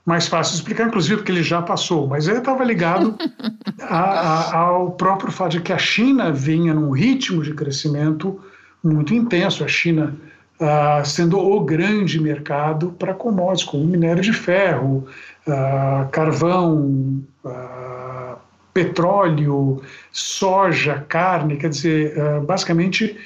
mais 0.04 0.28
fácil 0.28 0.52
de 0.52 0.58
explicar, 0.58 0.88
inclusive 0.88 1.16
porque 1.16 1.32
ele 1.32 1.42
já 1.42 1.62
passou, 1.62 2.06
mas 2.06 2.28
ele 2.28 2.38
estava 2.38 2.62
ligado 2.62 3.16
a, 3.82 3.98
a, 3.98 4.56
ao 4.56 4.90
próprio 4.92 5.32
fato 5.32 5.52
de 5.52 5.60
que 5.60 5.72
a 5.72 5.78
China 5.78 6.30
vinha 6.30 6.74
num 6.74 6.90
ritmo 6.90 7.42
de 7.42 7.54
crescimento 7.54 8.38
muito 8.82 9.14
intenso. 9.14 9.64
A 9.64 9.68
China 9.68 10.14
ah, 10.60 11.02
sendo 11.04 11.38
o 11.38 11.60
grande 11.60 12.20
mercado 12.20 12.92
para 12.92 13.12
commodities, 13.12 13.64
como 13.64 13.84
minério 13.84 14.22
de 14.22 14.32
ferro, 14.32 15.06
ah, 15.48 16.06
carvão, 16.12 17.22
ah, 17.44 18.36
petróleo, 18.72 19.82
soja, 20.12 21.04
carne, 21.08 21.56
quer 21.56 21.70
dizer, 21.70 22.40
basicamente 22.40 23.16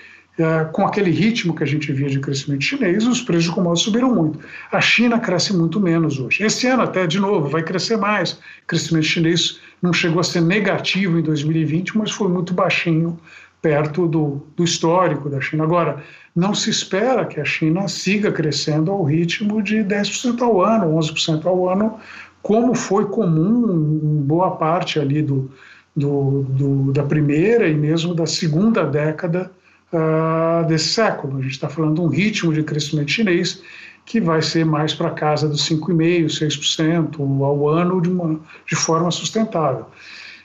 com 0.73 0.87
aquele 0.87 1.11
ritmo 1.11 1.55
que 1.55 1.65
a 1.65 1.67
gente 1.67 1.93
via 1.93 2.09
de 2.09 2.21
crescimento 2.21 2.63
chinês, 2.63 3.07
os 3.07 3.21
preços 3.21 3.45
de 3.45 3.51
commodities 3.51 3.85
subiram 3.85 4.15
muito. 4.15 4.39
A 4.71 4.81
China 4.81 5.19
cresce 5.19 5.53
muito 5.57 5.81
menos 5.81 6.21
hoje. 6.21 6.45
Esse 6.45 6.67
ano 6.69 6.83
até, 6.83 7.07
de 7.07 7.19
novo, 7.19 7.49
vai 7.49 7.63
crescer 7.63 7.97
mais. 7.97 8.33
O 8.33 8.39
crescimento 8.67 9.05
chinês 9.05 9.59
não 9.83 9.93
chegou 9.93 10.21
a 10.21 10.25
ser 10.25 10.41
negativo 10.41 11.19
em 11.19 11.23
2020, 11.23 11.99
mas 11.99 12.13
foi 12.13 12.29
muito 12.29 12.55
baixinho 12.55 13.19
perto 13.61 14.07
do, 14.07 14.47
do 14.57 14.63
histórico 14.63 15.29
da 15.29 15.41
China. 15.41 15.65
Agora, 15.65 16.05
não 16.37 16.55
se 16.55 16.71
espera 16.71 17.25
que 17.25 17.41
a 17.41 17.45
China 17.45 17.89
siga 17.89 18.31
crescendo 18.31 18.93
ao 18.93 19.03
ritmo 19.03 19.61
de 19.61 19.79
10% 19.79 20.41
ao 20.41 20.63
ano, 20.63 20.97
11% 20.97 21.47
ao 21.47 21.69
ano, 21.69 21.99
como 22.41 22.77
foi 22.77 23.07
comum 23.07 23.99
em 24.03 24.23
boa 24.23 24.53
parte 24.53 25.01
ali 25.01 25.21
do, 25.21 25.51
do, 25.97 26.45
do 26.49 26.93
da 26.93 27.03
primeira 27.03 27.67
e 27.67 27.75
mesmo 27.75 28.15
da 28.15 28.27
segunda 28.27 28.85
década 28.85 29.51
uh, 29.93 30.67
desse 30.67 30.89
século. 30.89 31.39
A 31.39 31.43
gente 31.43 31.53
está 31.53 31.69
falando 31.69 31.95
de 31.95 32.01
um 32.01 32.09
ritmo 32.09 32.53
de 32.53 32.63
crescimento 32.63 33.11
chinês 33.11 33.63
que 34.05 34.21
vai 34.21 34.41
ser 34.41 34.65
mais 34.65 34.95
para 34.95 35.11
casa 35.11 35.49
dos 35.49 35.69
5,5%, 35.69 36.27
6% 36.27 37.43
ao 37.45 37.69
ano 37.69 38.01
de, 38.01 38.09
uma, 38.09 38.41
de 38.67 38.75
forma 38.75 39.11
sustentável. 39.11 39.87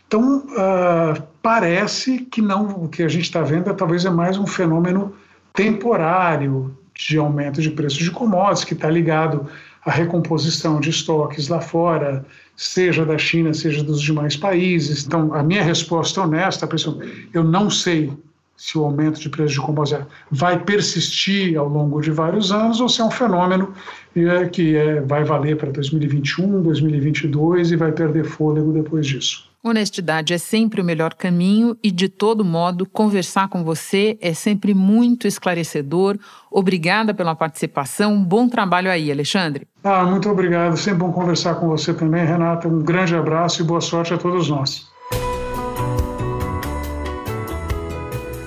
Então, 0.06 0.40
uh, 0.40 1.24
parece 1.42 2.20
que 2.20 2.42
não, 2.42 2.84
o 2.84 2.90
que 2.90 3.04
a 3.04 3.08
gente 3.08 3.24
está 3.24 3.42
vendo 3.42 3.70
é, 3.70 3.74
talvez 3.74 4.06
é 4.06 4.10
mais 4.10 4.38
um 4.38 4.46
fenômeno 4.46 5.16
temporário 5.54 6.78
de 6.94 7.18
aumento 7.18 7.62
de 7.62 7.72
preços 7.72 8.00
de 8.00 8.12
commodities, 8.12 8.66
que 8.66 8.74
está 8.74 8.90
ligado 8.90 9.48
à 9.86 9.92
recomposição 9.92 10.80
de 10.80 10.90
estoques 10.90 11.48
lá 11.48 11.62
fora, 11.62 12.26
seja 12.56 13.06
da 13.06 13.18
China, 13.18 13.54
seja 13.54 13.84
dos 13.84 14.02
demais 14.02 14.36
países. 14.36 15.06
Então, 15.06 15.34
a 15.34 15.42
minha 15.42 15.64
resposta 15.64 16.22
honesta, 16.22 16.68
pessoal, 16.68 17.00
eu 17.34 17.44
não 17.44 17.70
sei 17.70 18.12
se 18.56 18.78
o 18.78 18.84
aumento 18.84 19.20
de 19.20 19.30
preços 19.30 19.54
de 19.54 19.60
commodities 19.60 20.06
vai 20.32 20.60
persistir 20.60 21.58
ao 21.58 21.68
longo 21.68 22.00
de 22.02 22.12
vários 22.12 22.52
anos 22.52 22.80
ou 22.80 22.88
se 22.88 23.02
é 23.02 23.04
um 23.04 23.12
fenômeno 23.12 23.74
é, 24.16 24.46
que 24.46 24.76
é, 24.76 25.02
vai 25.02 25.24
valer 25.24 25.58
para 25.58 25.72
2021, 25.72 26.62
2022 26.62 27.72
e 27.72 27.76
vai 27.76 27.92
perder 27.92 28.26
fôlego 28.26 28.72
depois 28.72 29.06
disso. 29.06 29.52
Honestidade 29.66 30.34
é 30.34 30.38
sempre 30.38 30.82
o 30.82 30.84
melhor 30.84 31.14
caminho 31.14 31.78
e, 31.82 31.90
de 31.90 32.10
todo 32.10 32.44
modo, 32.44 32.86
conversar 32.86 33.48
com 33.48 33.64
você 33.64 34.18
é 34.20 34.34
sempre 34.34 34.74
muito 34.74 35.26
esclarecedor. 35.26 36.20
Obrigada 36.52 37.14
pela 37.14 37.34
participação. 37.34 38.22
Bom 38.22 38.50
trabalho 38.50 38.92
aí, 38.92 39.10
Alexandre. 39.10 39.66
Ah, 39.82 40.04
muito 40.04 40.30
obrigado. 40.30 40.76
Sempre 40.76 41.00
bom 41.00 41.14
conversar 41.14 41.56
com 41.56 41.70
você 41.70 41.94
também, 41.94 42.26
Renata. 42.26 42.68
Um 42.68 42.80
grande 42.80 43.16
abraço 43.16 43.62
e 43.62 43.66
boa 43.66 43.80
sorte 43.80 44.14
a 44.14 44.18
todos 44.18 44.50
nós. 44.50 44.92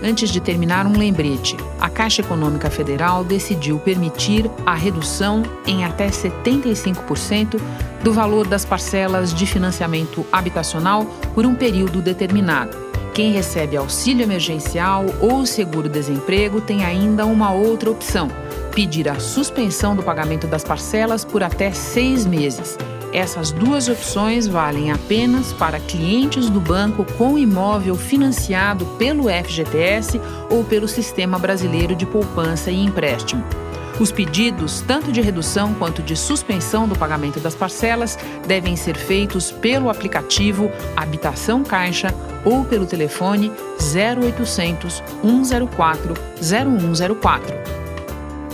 Antes 0.06 0.30
de 0.30 0.38
terminar, 0.38 0.86
um 0.86 0.96
lembrete: 0.96 1.56
a 1.80 1.90
Caixa 1.90 2.22
Econômica 2.22 2.70
Federal 2.70 3.24
decidiu 3.24 3.76
permitir 3.80 4.48
a 4.64 4.72
redução 4.72 5.42
em 5.66 5.84
até 5.84 6.06
75% 6.06 7.60
do 8.04 8.12
valor 8.12 8.46
das 8.46 8.64
parcelas 8.64 9.34
de 9.34 9.44
financiamento 9.46 10.24
habitacional 10.30 11.04
por 11.34 11.44
um 11.44 11.56
período 11.56 12.00
determinado. 12.00 12.78
Quem 13.12 13.32
recebe 13.32 13.76
auxílio 13.76 14.22
emergencial 14.22 15.06
ou 15.20 15.44
seguro-desemprego 15.44 16.60
tem 16.60 16.84
ainda 16.84 17.26
uma 17.26 17.50
outra 17.50 17.90
opção: 17.90 18.28
pedir 18.72 19.08
a 19.08 19.18
suspensão 19.18 19.96
do 19.96 20.04
pagamento 20.04 20.46
das 20.46 20.62
parcelas 20.62 21.24
por 21.24 21.42
até 21.42 21.72
seis 21.72 22.24
meses. 22.24 22.78
Essas 23.16 23.50
duas 23.50 23.88
opções 23.88 24.46
valem 24.46 24.92
apenas 24.92 25.50
para 25.50 25.80
clientes 25.80 26.50
do 26.50 26.60
banco 26.60 27.02
com 27.16 27.38
imóvel 27.38 27.96
financiado 27.96 28.84
pelo 28.98 29.30
FGTS 29.30 30.20
ou 30.50 30.62
pelo 30.62 30.86
Sistema 30.86 31.38
Brasileiro 31.38 31.96
de 31.96 32.04
Poupança 32.04 32.70
e 32.70 32.78
Empréstimo. 32.78 33.42
Os 33.98 34.12
pedidos, 34.12 34.84
tanto 34.86 35.10
de 35.10 35.22
redução 35.22 35.72
quanto 35.72 36.02
de 36.02 36.14
suspensão 36.14 36.86
do 36.86 36.94
pagamento 36.94 37.40
das 37.40 37.54
parcelas, 37.54 38.18
devem 38.46 38.76
ser 38.76 38.98
feitos 38.98 39.50
pelo 39.50 39.88
aplicativo 39.88 40.70
Habitação 40.94 41.64
Caixa 41.64 42.14
ou 42.44 42.66
pelo 42.66 42.84
telefone 42.84 43.50
0800 43.80 45.02
104 45.22 46.14
0104. 46.38 47.85